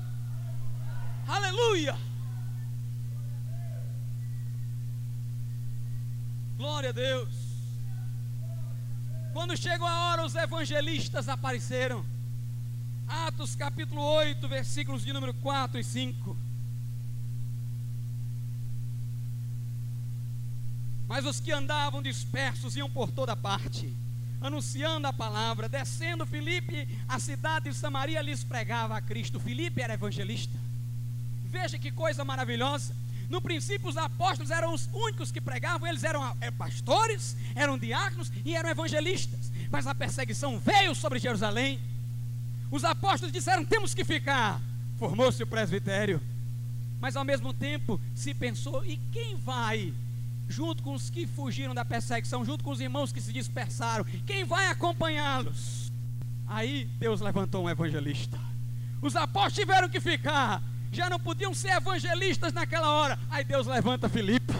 [1.26, 1.96] Aleluia!
[6.56, 7.34] Glória a Deus.
[9.32, 12.04] Quando chegou a hora, os evangelistas apareceram.
[13.06, 16.36] Atos capítulo 8, versículos de número 4 e 5.
[21.06, 23.94] Mas os que andavam dispersos iam por toda parte,
[24.46, 25.68] anunciando a palavra.
[25.68, 29.40] Descendo Filipe, a cidade de Samaria lhes pregava a Cristo.
[29.40, 30.66] Filipe era evangelista
[31.56, 32.94] Veja que coisa maravilhosa.
[33.30, 38.30] No princípio, os apóstolos eram os únicos que pregavam, eles eram é, pastores, eram diáconos
[38.44, 39.50] e eram evangelistas.
[39.70, 41.80] Mas a perseguição veio sobre Jerusalém.
[42.70, 44.60] Os apóstolos disseram: temos que ficar.
[44.98, 46.20] Formou-se o presbitério.
[47.00, 49.92] Mas ao mesmo tempo se pensou: e quem vai
[50.48, 54.04] junto com os que fugiram da perseguição, junto com os irmãos que se dispersaram?
[54.26, 55.92] Quem vai acompanhá-los?
[56.46, 58.38] Aí Deus levantou um evangelista.
[59.02, 63.18] Os apóstolos tiveram que ficar já não podiam ser evangelistas naquela hora.
[63.28, 64.55] Aí Deus levanta Filipe.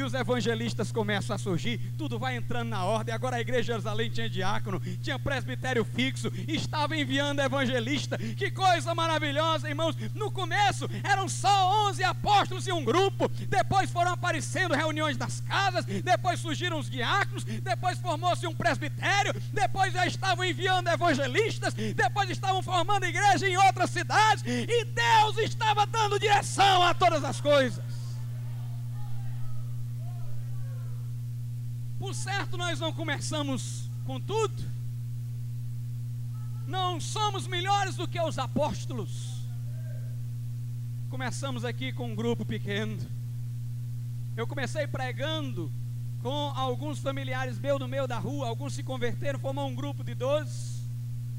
[0.00, 3.14] E os evangelistas começam a surgir, tudo vai entrando na ordem.
[3.14, 8.16] Agora a igreja de Jerusalém tinha diácono, tinha presbitério fixo, estava enviando evangelista.
[8.16, 9.94] Que coisa maravilhosa, irmãos.
[10.14, 15.84] No começo eram só 11 apóstolos e um grupo, depois foram aparecendo reuniões nas casas,
[15.84, 22.62] depois surgiram os diáconos, depois formou-se um presbitério, depois já estavam enviando evangelistas, depois estavam
[22.62, 27.99] formando igreja em outras cidades, e Deus estava dando direção a todas as coisas.
[32.00, 34.64] Por certo, nós não começamos com tudo.
[36.66, 39.42] Não somos melhores do que os apóstolos.
[41.10, 42.98] Começamos aqui com um grupo pequeno.
[44.34, 45.70] Eu comecei pregando
[46.22, 50.14] com alguns familiares meus no meio da rua, alguns se converteram, formou um grupo de
[50.14, 50.80] doze.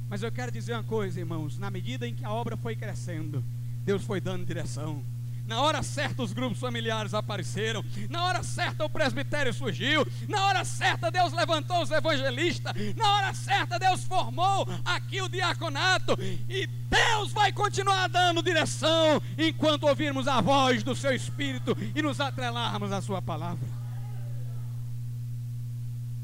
[0.08, 3.44] Mas eu quero dizer uma coisa, irmãos: na medida em que a obra foi crescendo,
[3.84, 5.04] Deus foi dando direção.
[5.52, 7.84] Na hora certa os grupos familiares apareceram.
[8.10, 10.08] Na hora certa o presbitério surgiu.
[10.30, 12.72] Na hora certa Deus levantou os evangelistas.
[12.96, 16.18] Na hora certa Deus formou aqui o diaconato.
[16.48, 22.22] E Deus vai continuar dando direção enquanto ouvirmos a voz do seu Espírito e nos
[22.22, 23.68] atrelarmos à sua palavra.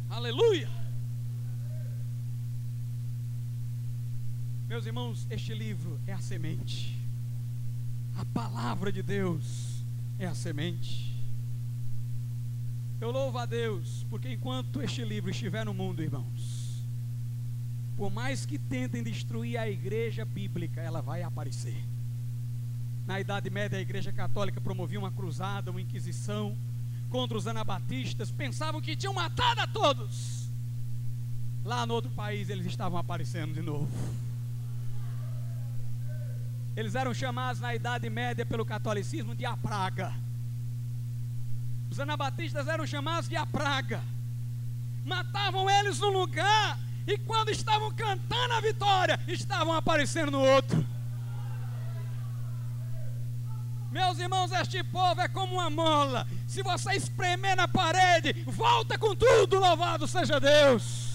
[0.09, 0.69] Aleluia!
[4.69, 7.06] Meus irmãos, este livro é a semente.
[8.17, 9.85] A palavra de Deus
[10.17, 11.15] é a semente.
[12.99, 16.83] Eu louvo a Deus, porque enquanto este livro estiver no mundo, irmãos,
[17.95, 21.77] por mais que tentem destruir a igreja bíblica, ela vai aparecer.
[23.05, 26.57] Na Idade Média, a igreja católica promovia uma cruzada, uma inquisição
[27.11, 30.49] contra os anabatistas, pensavam que tinham matado a todos.
[31.63, 33.87] Lá no outro país, eles estavam aparecendo de novo.
[36.77, 40.13] Eles eram chamados na Idade Média pelo catolicismo de a praga.
[41.89, 43.99] Os anabatistas eram chamados de a praga.
[45.03, 50.85] Matavam eles num lugar e quando estavam cantando a vitória, estavam aparecendo no outro.
[53.89, 56.27] Meus irmãos, este povo é como uma mola.
[56.45, 61.06] Se você espremer na parede, volta com tudo, louvado seja Deus.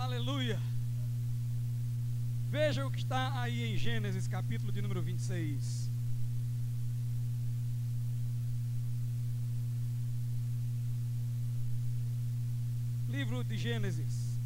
[0.00, 0.58] Aleluia.
[2.48, 5.90] Veja o que está aí em Gênesis, capítulo de número 26.
[13.10, 14.40] Livro de Gênesis,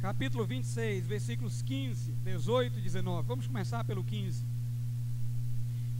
[0.00, 3.28] capítulo 26, versículos 15, 18 e 19.
[3.28, 4.44] Vamos começar pelo 15.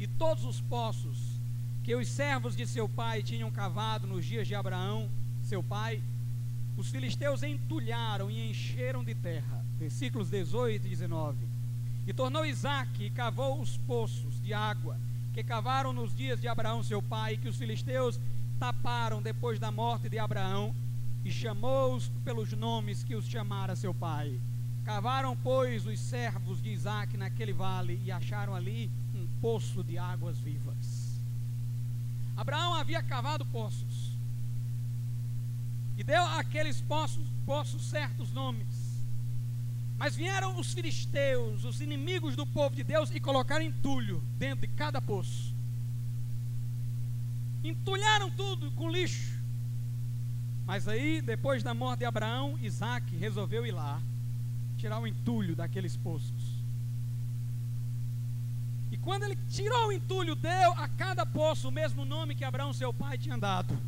[0.01, 1.39] E todos os poços
[1.85, 5.09] que os servos de seu pai tinham cavado nos dias de Abraão,
[5.41, 6.03] seu pai,
[6.77, 9.65] os filisteus entulharam e encheram de terra.
[9.79, 11.49] Versículos 18 e 19.
[12.07, 14.99] E tornou Isaac e cavou os poços de água
[15.33, 18.21] que cavaram nos dias de Abraão seu pai, que os filisteus
[18.59, 20.73] taparam depois da morte de Abraão,
[21.25, 24.39] e chamou-os pelos nomes que os chamara seu pai.
[24.85, 30.39] Cavaram, pois, os servos de Isaac naquele vale e acharam ali um poço de águas
[30.39, 31.21] vivas.
[32.37, 33.93] Abraão havia cavado poços
[35.96, 38.85] e deu àqueles poços, poços certos nomes.
[39.96, 44.74] Mas vieram os filisteus, os inimigos do povo de Deus, e colocaram entulho dentro de
[44.74, 45.54] cada poço.
[47.62, 49.40] Entulharam tudo com lixo.
[50.66, 54.02] Mas aí, depois da morte de Abraão, Isaac resolveu ir lá,
[54.76, 56.54] tirar o entulho daqueles poços.
[58.90, 62.72] E quando ele tirou o entulho, deu a cada poço o mesmo nome que Abraão,
[62.72, 63.78] seu pai, tinha dado.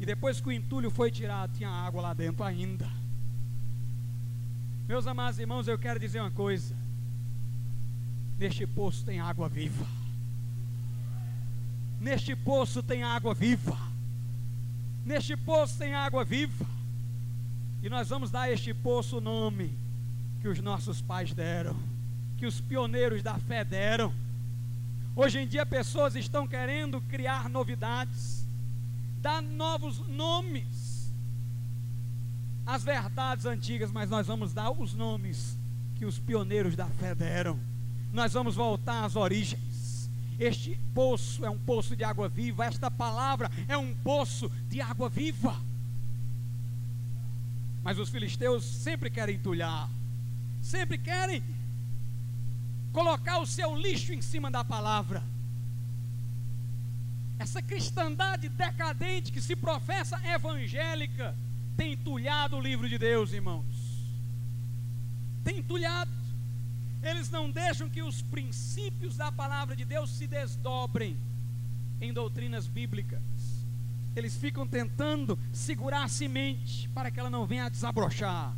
[0.00, 2.90] E depois que o entulho foi tirado, tinha água lá dentro ainda.
[4.88, 6.74] Meus amados irmãos, eu quero dizer uma coisa:
[8.38, 9.86] neste poço tem água viva.
[12.00, 13.76] Neste poço tem água viva.
[15.04, 16.66] Neste poço tem água viva.
[17.82, 19.78] E nós vamos dar a este poço o nome
[20.40, 21.76] que os nossos pais deram,
[22.38, 24.14] que os pioneiros da fé deram.
[25.14, 28.48] Hoje em dia, pessoas estão querendo criar novidades
[29.20, 30.90] dar novos nomes.
[32.66, 35.58] as verdades antigas, mas nós vamos dar os nomes
[35.96, 37.58] que os pioneiros da fé deram.
[38.12, 40.08] Nós vamos voltar às origens.
[40.38, 45.08] Este poço é um poço de água viva, esta palavra é um poço de água
[45.08, 45.54] viva.
[47.82, 49.90] Mas os filisteus sempre querem entulhar,
[50.62, 51.42] sempre querem
[52.92, 55.22] colocar o seu lixo em cima da palavra.
[57.40, 61.34] Essa cristandade decadente que se professa evangélica
[61.74, 63.64] tem entulhado o livro de Deus, irmãos.
[65.42, 66.10] Tem entulhado.
[67.02, 71.16] Eles não deixam que os princípios da palavra de Deus se desdobrem
[71.98, 73.22] em doutrinas bíblicas.
[74.14, 78.54] Eles ficam tentando segurar a semente para que ela não venha a desabrochar.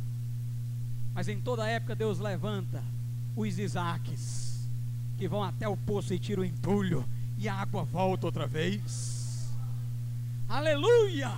[1.13, 2.83] Mas em toda época Deus levanta
[3.33, 4.67] os Isaques,
[5.17, 7.07] que vão até o poço e tiram o entulho,
[7.43, 9.51] e a água volta outra vez.
[10.47, 11.29] Aleluia!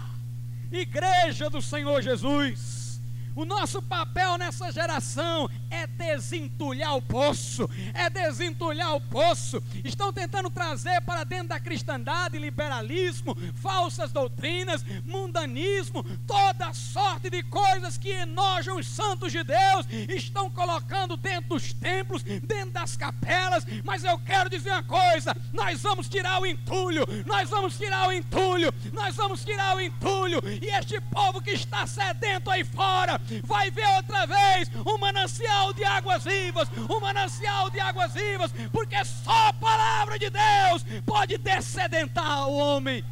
[0.72, 3.02] Igreja do Senhor Jesus.
[3.36, 9.62] O nosso papel nessa geração é desentulhar o poço, é desentulhar o poço.
[9.84, 17.98] Estão tentando trazer para dentro da cristandade liberalismo, falsas doutrinas, mundanismo, toda sorte de coisas
[17.98, 23.66] que enojam os santos de Deus, estão colocando dentro dos templos, dentro das capelas.
[23.84, 28.14] Mas eu quero dizer uma coisa: nós vamos tirar o entulho, nós vamos tirar o
[28.14, 33.70] entulho, nós vamos tirar o entulho, e este povo que está sedento aí fora vai
[33.70, 39.04] ver outra vez um manancial manancial de águas vivas, um manancial de águas vivas, porque
[39.06, 43.04] só a palavra de Deus pode descedentar o homem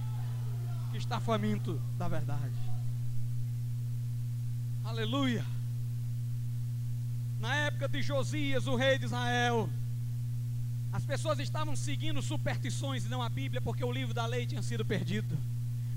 [0.91, 2.53] que está faminto da verdade.
[4.83, 5.45] Aleluia.
[7.39, 9.69] Na época de Josias, o rei de Israel,
[10.91, 14.61] as pessoas estavam seguindo superstições e não a Bíblia, porque o livro da lei tinha
[14.61, 15.37] sido perdido.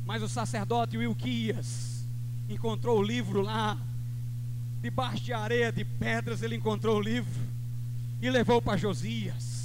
[0.04, 2.06] Mas o sacerdote Wilquias
[2.48, 3.76] encontrou o livro lá
[4.86, 7.40] debaixo de areia, de pedras, ele encontrou o livro
[8.22, 9.55] e levou para Josias.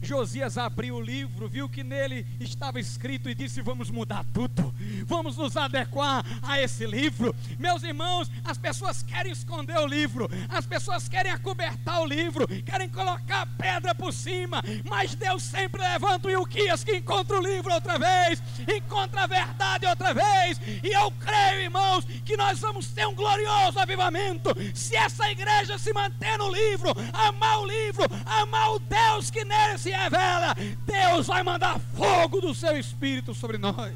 [0.00, 4.74] Josias abriu o livro, viu que nele estava escrito e disse: Vamos mudar tudo,
[5.04, 7.34] vamos nos adequar a esse livro.
[7.58, 12.88] Meus irmãos, as pessoas querem esconder o livro, as pessoas querem acobertar o livro, querem
[12.88, 17.98] colocar pedra por cima, mas Deus sempre levanta o Ilquias que encontra o livro outra
[17.98, 18.42] vez,
[18.76, 23.78] encontra a verdade outra vez, e eu creio, irmãos, que nós vamos ter um glorioso
[23.78, 29.44] avivamento se essa igreja se manter no livro, amar o livro, amar o Deus que
[29.44, 33.94] nele se se revela, Deus vai mandar fogo do seu espírito sobre nós.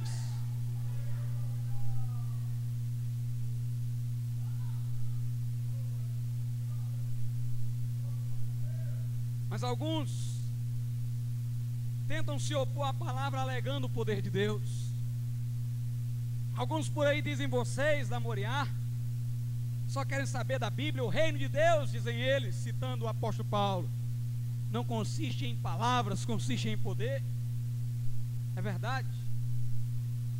[9.51, 10.41] Mas alguns
[12.09, 14.93] tentam se opor à palavra alegando o poder de Deus.
[16.57, 18.67] Alguns por aí dizem vocês da Moriá,
[19.87, 23.91] só querem saber da Bíblia, o reino de Deus, dizem eles, citando o apóstolo Paulo
[24.73, 27.23] não consiste em palavras, consiste em poder.
[28.57, 29.09] É verdade.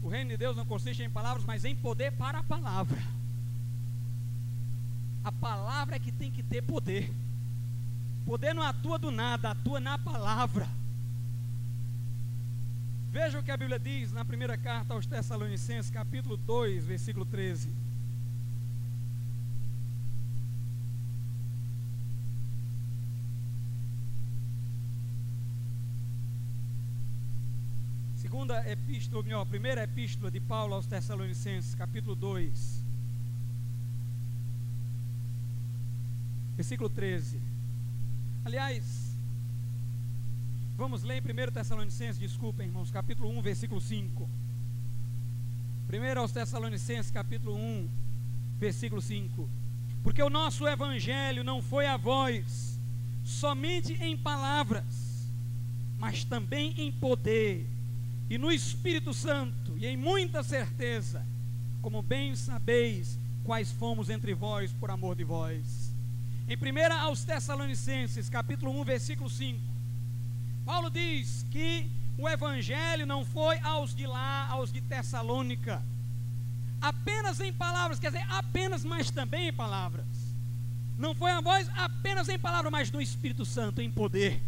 [0.03, 3.01] O reino de Deus não consiste em palavras, mas em poder para a palavra.
[5.23, 7.13] A palavra é que tem que ter poder.
[8.25, 10.69] Poder não atua do nada, atua na palavra.
[13.11, 17.71] Veja o que a Bíblia diz na primeira carta aos Tessalonicenses, capítulo 2, versículo 13.
[28.33, 32.83] Segunda epístola, melhor, primeira epístola de Paulo aos Tessalonicenses, capítulo 2,
[36.57, 37.39] versículo 13.
[38.43, 39.15] Aliás,
[40.79, 44.27] vamos ler em 1 Tessalonicenses, desculpem, irmãos, capítulo 1, versículo 5.
[45.87, 47.89] Primeiro aos Tessalonicenses, capítulo 1,
[48.59, 49.47] versículo 5.
[50.03, 52.81] Porque o nosso evangelho não foi a voz,
[53.23, 55.29] somente em palavras,
[55.99, 57.72] mas também em poder
[58.33, 61.23] e no Espírito Santo, e em muita certeza,
[61.83, 65.95] como bem sabeis quais fomos entre vós por amor de vós.
[66.49, 69.61] Em 1 aos Tessalonicenses, capítulo 1, versículo 5,
[70.65, 75.85] Paulo diz que o evangelho não foi aos de lá, aos de Tessalônica,
[76.81, 80.07] apenas em palavras, quer dizer, apenas, mas também em palavras.
[80.97, 84.41] Não foi a voz apenas em palavras, mas no Espírito Santo, em poder.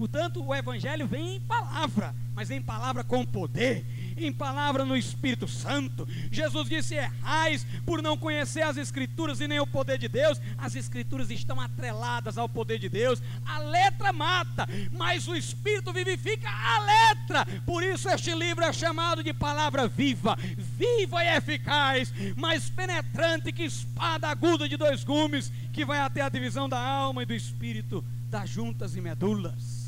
[0.00, 3.84] Portanto, o Evangelho vem em palavra, mas em palavra com poder,
[4.16, 6.08] em palavra no Espírito Santo.
[6.32, 10.40] Jesus disse: errais por não conhecer as Escrituras e nem o poder de Deus.
[10.56, 13.22] As Escrituras estão atreladas ao poder de Deus.
[13.44, 17.44] A letra mata, mas o Espírito vivifica a letra.
[17.66, 23.64] Por isso, este livro é chamado de palavra viva, viva e eficaz, mais penetrante que
[23.64, 28.02] espada aguda de dois gumes, que vai até a divisão da alma e do espírito,
[28.30, 29.79] das juntas e medulas.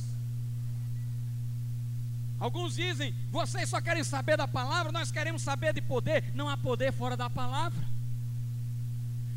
[2.43, 6.33] Alguns dizem, vocês só querem saber da palavra, nós queremos saber de poder.
[6.35, 7.87] Não há poder fora da palavra.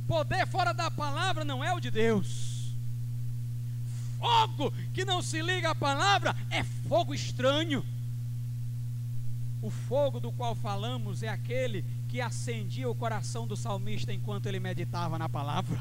[0.08, 2.74] Poder fora da palavra não é o de Deus.
[4.18, 7.86] Fogo que não se liga à palavra é fogo estranho.
[9.62, 14.60] O fogo do qual falamos é aquele que acendia o coração do salmista enquanto ele
[14.60, 15.80] meditava na palavra.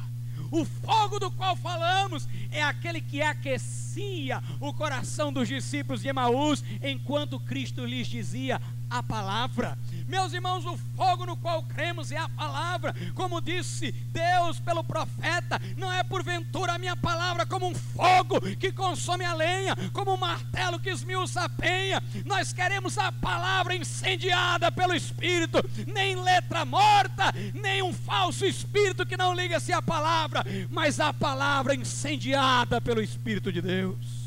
[0.55, 6.63] O fogo do qual falamos é aquele que aquecia o coração dos discípulos de Emaús
[6.81, 9.77] enquanto Cristo lhes dizia: a palavra.
[10.07, 12.95] Meus irmãos, o fogo no qual cremos é a palavra.
[13.15, 18.71] Como disse Deus pelo profeta, não é porventura a minha palavra como um fogo que
[18.71, 22.03] consome a lenha, como um martelo que esmiuça a penha.
[22.25, 29.17] Nós queremos a palavra incendiada pelo Espírito, nem letra morta, nem um falso espírito que
[29.17, 34.24] não liga-se à palavra, mas a palavra incendiada pelo Espírito de Deus.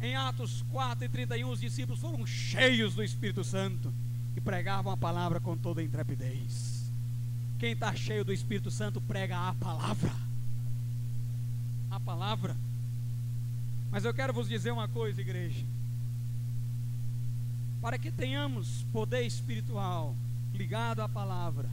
[0.00, 3.92] Em Atos 4 e 31, os discípulos foram cheios do Espírito Santo
[4.34, 6.90] e pregavam a palavra com toda intrepidez.
[7.58, 10.10] Quem está cheio do Espírito Santo prega a palavra.
[11.90, 12.56] A palavra.
[13.90, 15.66] Mas eu quero vos dizer uma coisa, igreja.
[17.82, 20.16] Para que tenhamos poder espiritual
[20.54, 21.68] ligado à palavra,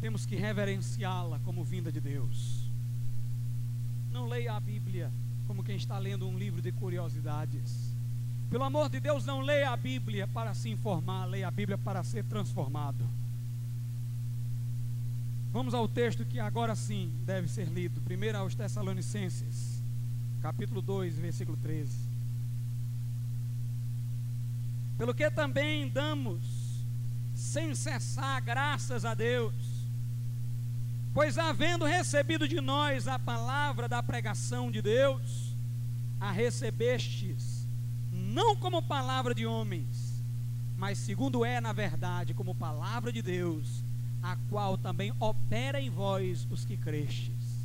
[0.00, 2.68] temos que reverenciá-la como vinda de Deus.
[4.10, 5.12] Não leia a Bíblia
[5.46, 7.94] como quem está lendo um livro de curiosidades.
[8.50, 12.02] Pelo amor de Deus, não leia a Bíblia para se informar, leia a Bíblia para
[12.04, 13.04] ser transformado.
[15.52, 18.00] Vamos ao texto que agora sim deve ser lido.
[18.00, 19.80] Primeiro aos Tessalonicenses,
[20.42, 21.90] capítulo 2, versículo 13.
[24.98, 26.40] Pelo que também damos
[27.34, 29.54] sem cessar graças a Deus,
[31.14, 35.54] Pois havendo recebido de nós a palavra da pregação de Deus,
[36.18, 37.68] a recebestes,
[38.10, 40.20] não como palavra de homens,
[40.76, 43.84] mas segundo é na verdade, como palavra de Deus,
[44.20, 47.64] a qual também opera em vós os que crestes.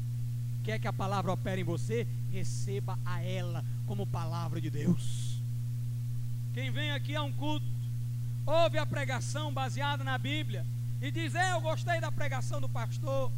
[0.64, 2.06] Quer que a palavra opere em você?
[2.32, 5.42] Receba a ela como palavra de Deus.
[6.54, 7.66] Quem vem aqui a um culto,
[8.46, 10.64] ouve a pregação baseada na Bíblia,
[11.02, 13.32] e diz: É, eu gostei da pregação do pastor,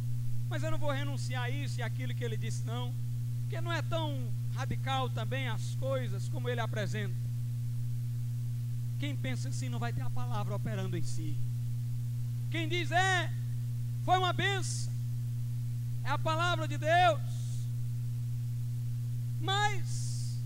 [0.52, 2.94] mas eu não vou renunciar a isso e aquilo que ele disse, não,
[3.40, 7.16] porque não é tão radical também as coisas como ele apresenta.
[8.98, 11.36] Quem pensa assim não vai ter a palavra operando em si.
[12.50, 13.32] Quem diz é,
[14.04, 14.92] foi uma benção,
[16.04, 17.20] é a palavra de Deus,
[19.40, 20.38] mas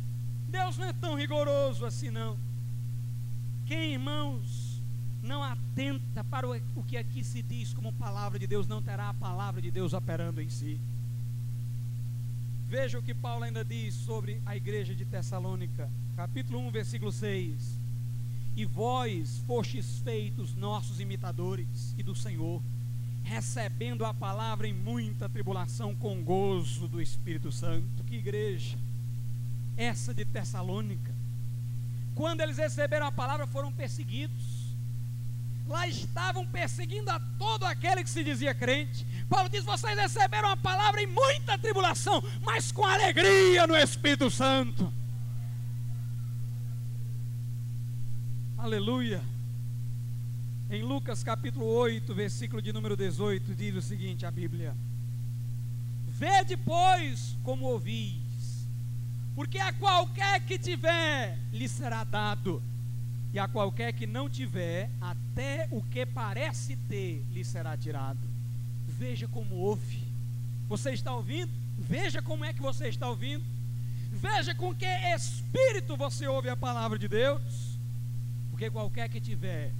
[0.49, 2.39] Deus não é tão rigoroso assim, não.
[3.67, 4.66] Quem, irmãos,
[5.27, 9.14] não atenta para o que aqui se diz como palavra de Deus, não terá a
[9.14, 10.81] palavra de Deus operando em si.
[12.68, 17.79] Veja o que Paulo ainda diz sobre a igreja de Tessalônica, capítulo 1, versículo 6.
[18.57, 22.62] E vós fostes feitos nossos imitadores e do Senhor,
[23.22, 28.03] recebendo a palavra em muita tribulação com gozo do Espírito Santo.
[28.05, 28.79] Que igreja!
[29.77, 31.14] Essa de Tessalônica.
[32.14, 34.56] Quando eles receberam a palavra, foram perseguidos
[35.69, 39.07] lá estavam perseguindo a todo aquele que se dizia crente.
[39.29, 44.93] Paulo diz: vocês receberam a palavra em muita tribulação, mas com alegria no Espírito Santo.
[48.57, 49.23] Aleluia.
[50.69, 54.77] Em Lucas capítulo 8, versículo de número 18, diz o seguinte: a Bíblia:
[56.09, 58.67] Vede, pois, como ouvis,
[59.35, 62.62] porque a qualquer que tiver, lhe será dado
[63.37, 68.18] e a qualquer que não tiver, até o que parece ter lhe será tirado.
[68.89, 70.03] Veja como ouve.
[70.70, 71.53] Você está ouvindo?
[71.78, 73.45] Veja como é que você está ouvindo.
[74.11, 77.76] Veja com que espírito você ouve a palavra de Deus.
[78.51, 79.70] Porque qualquer que tiver,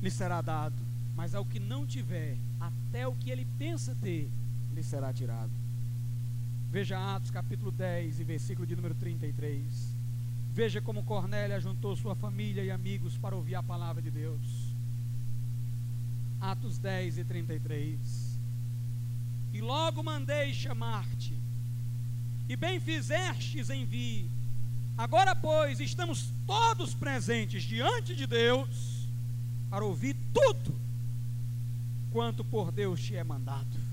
[0.00, 0.76] lhe será dado.
[1.16, 4.30] Mas ao que não tiver, até o que ele pensa ter,
[4.72, 5.50] lhe será tirado.
[6.70, 9.95] Veja Atos capítulo 10 e versículo de número 33.
[10.56, 14.74] Veja como Cornélia juntou sua família e amigos para ouvir a palavra de Deus.
[16.40, 18.40] Atos 10 e 33.
[19.52, 21.36] E logo mandei chamar-te,
[22.48, 24.30] e bem fizestes em vir,
[24.96, 29.06] Agora, pois, estamos todos presentes diante de Deus
[29.68, 30.74] para ouvir tudo
[32.10, 33.85] quanto por Deus te é mandado.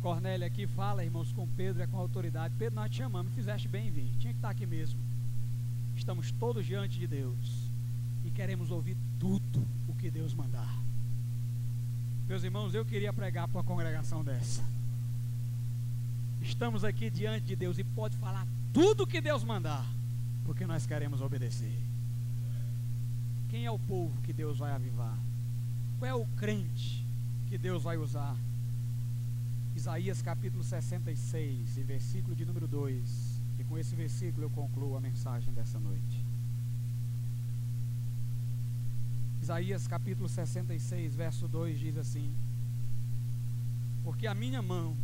[0.00, 2.54] Cornélio aqui fala, irmãos, com Pedro, é com autoridade.
[2.56, 5.00] Pedro, nós te chamamos, fizeste bem em vir, tinha que estar aqui mesmo.
[5.96, 7.68] Estamos todos diante de Deus
[8.24, 10.78] e queremos ouvir tudo o que Deus mandar.
[12.28, 14.62] Meus irmãos, eu queria pregar para uma congregação dessa.
[16.40, 19.84] Estamos aqui diante de Deus e pode falar tudo o que Deus mandar,
[20.44, 21.76] porque nós queremos obedecer.
[23.50, 25.16] Quem é o povo que Deus vai avivar?
[25.98, 27.04] Qual é o crente
[27.48, 28.36] que Deus vai usar?
[29.78, 33.00] Isaías capítulo 66, e versículo de número 2.
[33.60, 36.24] E com esse versículo eu concluo a mensagem dessa noite.
[39.40, 42.28] Isaías capítulo 66, verso 2 diz assim:
[44.02, 44.96] Porque a minha mão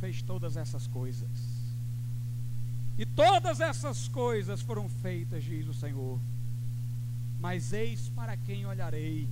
[0.00, 1.30] fez todas essas coisas,
[2.98, 6.18] e todas essas coisas foram feitas, diz o Senhor.
[7.38, 9.28] Mas eis para quem olharei,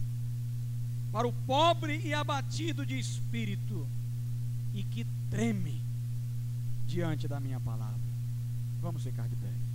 [1.11, 3.84] para o pobre e abatido de espírito,
[4.73, 5.83] e que treme
[6.87, 7.99] diante da minha palavra.
[8.81, 9.68] Vamos ficar de pé.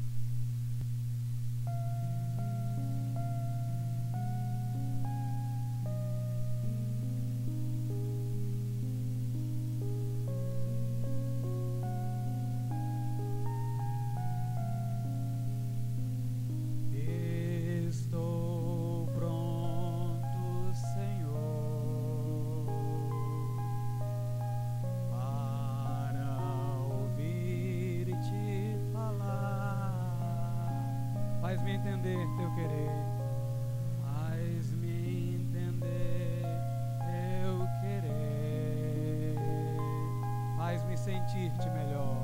[41.04, 42.16] Sentir-te melhor.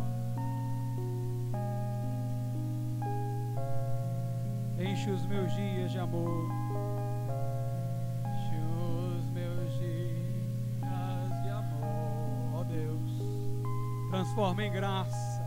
[4.80, 6.50] Enche os meus dias de amor.
[8.26, 8.56] Enche
[9.18, 14.12] os meus dias de amor, ó oh Deus.
[14.12, 15.39] Transforma em graça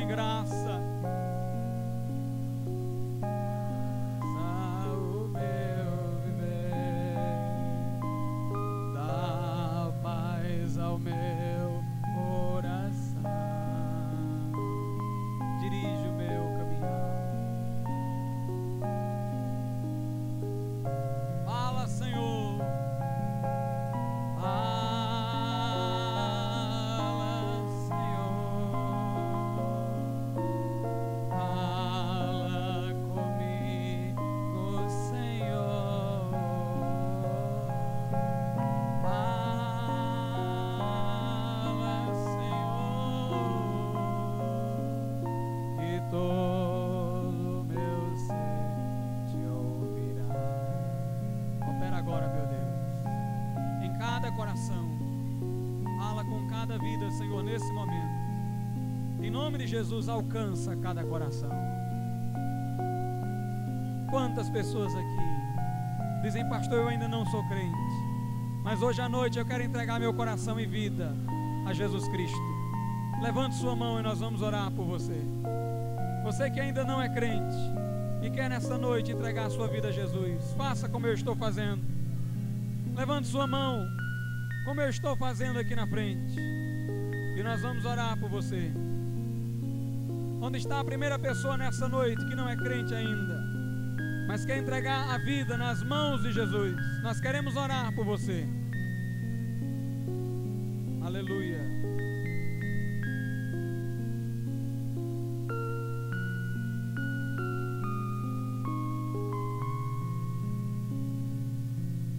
[0.00, 0.63] em graça.
[56.84, 57.74] Transforma em graça.
[59.66, 61.50] Jesus alcança cada coração.
[64.10, 67.76] Quantas pessoas aqui dizem, pastor, eu ainda não sou crente,
[68.62, 71.12] mas hoje à noite eu quero entregar meu coração e vida
[71.66, 72.54] a Jesus Cristo.
[73.20, 75.20] Levante sua mão e nós vamos orar por você.
[76.24, 77.56] Você que ainda não é crente
[78.22, 81.82] e quer nessa noite entregar sua vida a Jesus, faça como eu estou fazendo.
[82.94, 83.84] Levante sua mão,
[84.64, 86.63] como eu estou fazendo aqui na frente.
[87.36, 88.70] E nós vamos orar por você.
[90.40, 93.42] Onde está a primeira pessoa nessa noite que não é crente ainda,
[94.28, 96.76] mas quer entregar a vida nas mãos de Jesus?
[97.02, 98.46] Nós queremos orar por você.
[101.02, 101.58] Aleluia.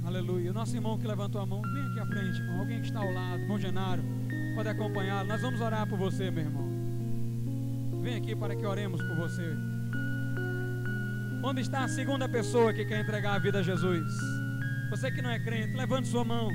[0.05, 0.51] Aleluia.
[0.51, 2.59] O nosso irmão que levantou a mão, vem aqui à frente, irmão.
[2.59, 4.03] Alguém que está ao lado, irmão Genaro,
[4.55, 5.27] pode acompanhá-lo.
[5.27, 6.65] Nós vamos orar por você, meu irmão.
[8.01, 9.53] Vem aqui para que oremos por você.
[11.43, 14.11] Onde está a segunda pessoa que quer entregar a vida a Jesus?
[14.89, 16.49] Você que não é crente, levante sua mão.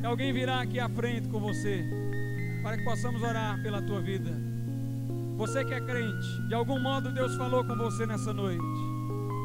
[0.00, 1.84] Que alguém virá aqui à frente com você,
[2.62, 4.30] para que possamos orar pela tua vida.
[5.36, 8.62] Você que é crente, de algum modo Deus falou com você nessa noite,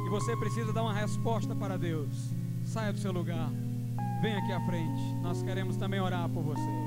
[0.06, 2.32] e você precisa dar uma resposta para Deus.
[2.66, 3.50] Saia do seu lugar,
[4.22, 5.02] venha aqui à frente.
[5.24, 6.79] Nós queremos também orar por você.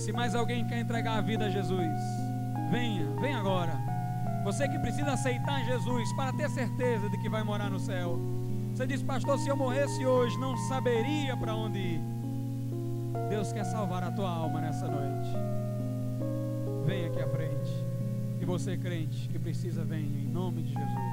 [0.00, 2.00] Se mais alguém quer entregar a vida a Jesus,
[2.70, 3.78] venha, venha agora.
[4.44, 8.18] Você que precisa aceitar Jesus para ter certeza de que vai morar no céu.
[8.74, 12.00] Você diz, pastor, se eu morresse hoje, não saberia para onde ir.
[13.28, 15.30] Deus quer salvar a tua alma nessa noite.
[16.86, 17.70] Venha aqui à frente.
[18.40, 21.09] E você, crente, que precisa, venha em nome de Jesus.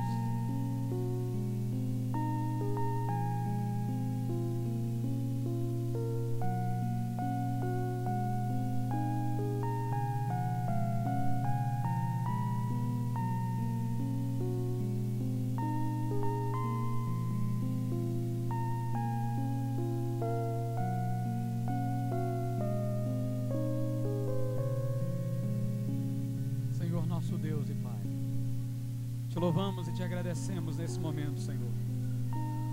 [30.07, 31.69] Agradecemos nesse momento, Senhor,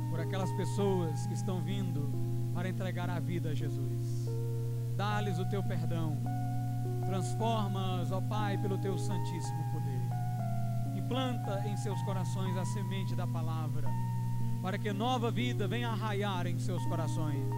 [0.08, 2.08] por aquelas pessoas que estão vindo
[2.54, 4.28] para entregar a vida a Jesus.
[4.96, 6.16] Dá-lhes o teu perdão,
[7.04, 10.96] transforma-as, ó Pai, pelo teu santíssimo poder.
[10.96, 13.88] Implanta em seus corações a semente da palavra,
[14.62, 17.52] para que nova vida venha arraiar em seus corações.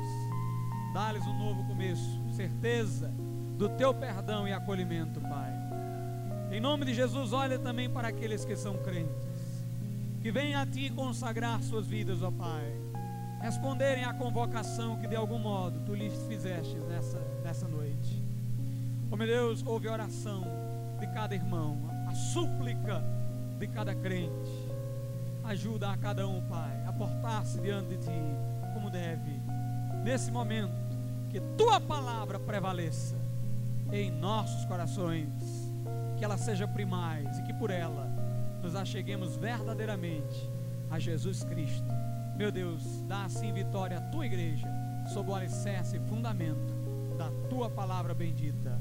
[0.95, 3.13] Dá-lhes um novo começo, certeza
[3.59, 5.53] do teu perdão e acolhimento, Pai.
[6.51, 9.26] Em nome de Jesus, olha também para aqueles que são crentes,
[10.27, 12.65] que vêm a Ti consagrar suas vidas, ó Pai,
[13.41, 18.21] responderem à convocação que de algum modo Tu lhes fizeste nessa, nessa noite.
[19.09, 20.43] Oh meu Deus, ouve a oração
[20.99, 23.05] de cada irmão, a súplica
[23.57, 24.51] de cada crente.
[25.45, 28.21] Ajuda a cada um, Pai, a portar-se diante de Ti
[28.75, 29.31] como deve.
[30.03, 30.75] Nesse momento,
[31.31, 33.15] que Tua palavra prevaleça
[33.93, 35.71] em nossos corações
[36.19, 38.06] que ela seja primaz e que por ela
[38.67, 40.51] nos acheguemos verdadeiramente
[40.91, 41.87] a Jesus Cristo.
[42.37, 44.67] Meu Deus, dá assim vitória à tua igreja,
[45.15, 46.75] sob o alicerce e fundamento
[47.17, 48.77] da tua palavra bendita,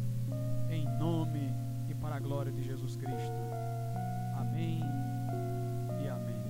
[0.72, 1.54] em nome
[1.88, 3.38] e para a glória de Jesus Cristo.
[4.36, 4.82] Amém
[6.04, 6.44] e amém.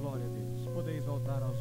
[0.00, 0.66] Glória a Deus.
[0.74, 1.60] Podeis voltar aos